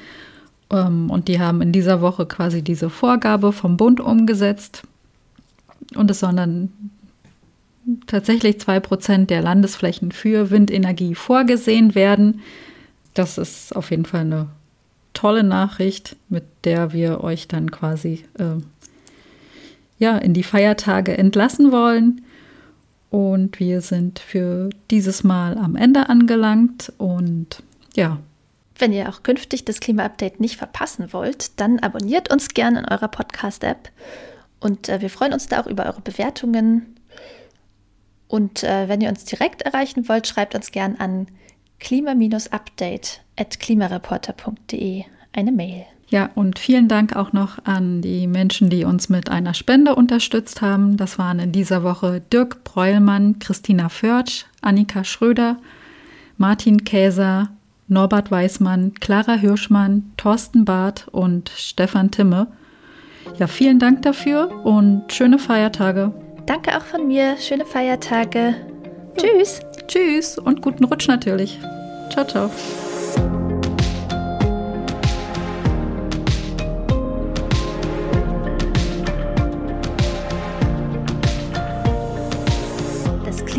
Ähm, 0.70 1.10
und 1.10 1.28
die 1.28 1.40
haben 1.40 1.62
in 1.62 1.72
dieser 1.72 2.00
Woche 2.00 2.26
quasi 2.26 2.62
diese 2.62 2.90
Vorgabe 2.90 3.52
vom 3.52 3.76
Bund 3.76 4.00
umgesetzt. 4.00 4.82
Und 5.96 6.10
es 6.10 6.20
sollen 6.20 6.36
dann 6.36 6.72
tatsächlich 8.06 8.60
2 8.60 8.80
Prozent 8.80 9.30
der 9.30 9.42
Landesflächen 9.42 10.12
für 10.12 10.50
Windenergie 10.50 11.16
vorgesehen 11.16 11.96
werden. 11.96 12.40
Das 13.14 13.36
ist 13.36 13.74
auf 13.74 13.90
jeden 13.90 14.06
Fall 14.06 14.20
eine 14.20 14.48
tolle 15.12 15.44
Nachricht, 15.44 16.16
mit 16.28 16.44
der 16.64 16.92
wir 16.92 17.22
euch 17.22 17.48
dann 17.48 17.70
quasi 17.70 18.24
äh, 18.38 18.60
ja, 19.98 20.18
in 20.18 20.34
die 20.34 20.42
Feiertage 20.42 21.16
entlassen 21.16 21.72
wollen. 21.72 22.22
Und 23.10 23.60
wir 23.60 23.82
sind 23.82 24.18
für 24.18 24.70
dieses 24.90 25.22
Mal 25.22 25.58
am 25.58 25.76
Ende 25.76 26.08
angelangt 26.08 26.92
und 26.96 27.62
ja. 27.94 28.18
Wenn 28.78 28.92
ihr 28.92 29.08
auch 29.08 29.22
künftig 29.22 29.64
das 29.64 29.80
Klima-Update 29.80 30.40
nicht 30.40 30.56
verpassen 30.56 31.12
wollt, 31.12 31.60
dann 31.60 31.78
abonniert 31.78 32.32
uns 32.32 32.48
gerne 32.48 32.80
in 32.80 32.88
eurer 32.88 33.08
Podcast-App. 33.08 33.90
Und 34.60 34.88
äh, 34.88 35.00
wir 35.00 35.10
freuen 35.10 35.34
uns 35.34 35.46
da 35.46 35.60
auch 35.60 35.66
über 35.66 35.84
eure 35.86 36.00
Bewertungen. 36.00 36.96
Und 38.28 38.64
äh, 38.64 38.88
wenn 38.88 39.02
ihr 39.02 39.10
uns 39.10 39.26
direkt 39.26 39.62
erreichen 39.62 40.08
wollt, 40.08 40.26
schreibt 40.26 40.54
uns 40.54 40.72
gerne 40.72 40.98
an 40.98 41.26
klima-update 41.80 42.82
at 42.82 43.21
klimareporter.de 43.36 45.04
eine 45.32 45.52
Mail. 45.52 45.84
Ja, 46.08 46.28
und 46.34 46.58
vielen 46.58 46.88
Dank 46.88 47.16
auch 47.16 47.32
noch 47.32 47.64
an 47.64 48.02
die 48.02 48.26
Menschen, 48.26 48.68
die 48.68 48.84
uns 48.84 49.08
mit 49.08 49.30
einer 49.30 49.54
Spende 49.54 49.94
unterstützt 49.94 50.60
haben. 50.60 50.98
Das 50.98 51.18
waren 51.18 51.38
in 51.38 51.52
dieser 51.52 51.82
Woche 51.82 52.20
Dirk 52.32 52.64
Breulmann, 52.64 53.38
Christina 53.38 53.88
Förtsch, 53.88 54.44
Annika 54.60 55.04
Schröder, 55.04 55.56
Martin 56.36 56.84
Käser, 56.84 57.48
Norbert 57.88 58.30
Weismann, 58.30 58.92
Clara 59.00 59.34
Hirschmann, 59.34 60.12
Thorsten 60.18 60.66
Barth 60.66 61.08
und 61.08 61.50
Stefan 61.56 62.10
Timme. 62.10 62.48
Ja, 63.38 63.46
vielen 63.46 63.78
Dank 63.78 64.02
dafür 64.02 64.64
und 64.64 65.10
schöne 65.10 65.38
Feiertage. 65.38 66.12
Danke 66.44 66.76
auch 66.76 66.84
von 66.84 67.06
mir. 67.06 67.36
Schöne 67.38 67.64
Feiertage. 67.64 68.54
Tschüss. 69.16 69.60
Tschüss 69.86 70.38
und 70.38 70.60
guten 70.60 70.84
Rutsch 70.84 71.08
natürlich. 71.08 71.58
Ciao, 72.10 72.26
ciao. 72.26 72.50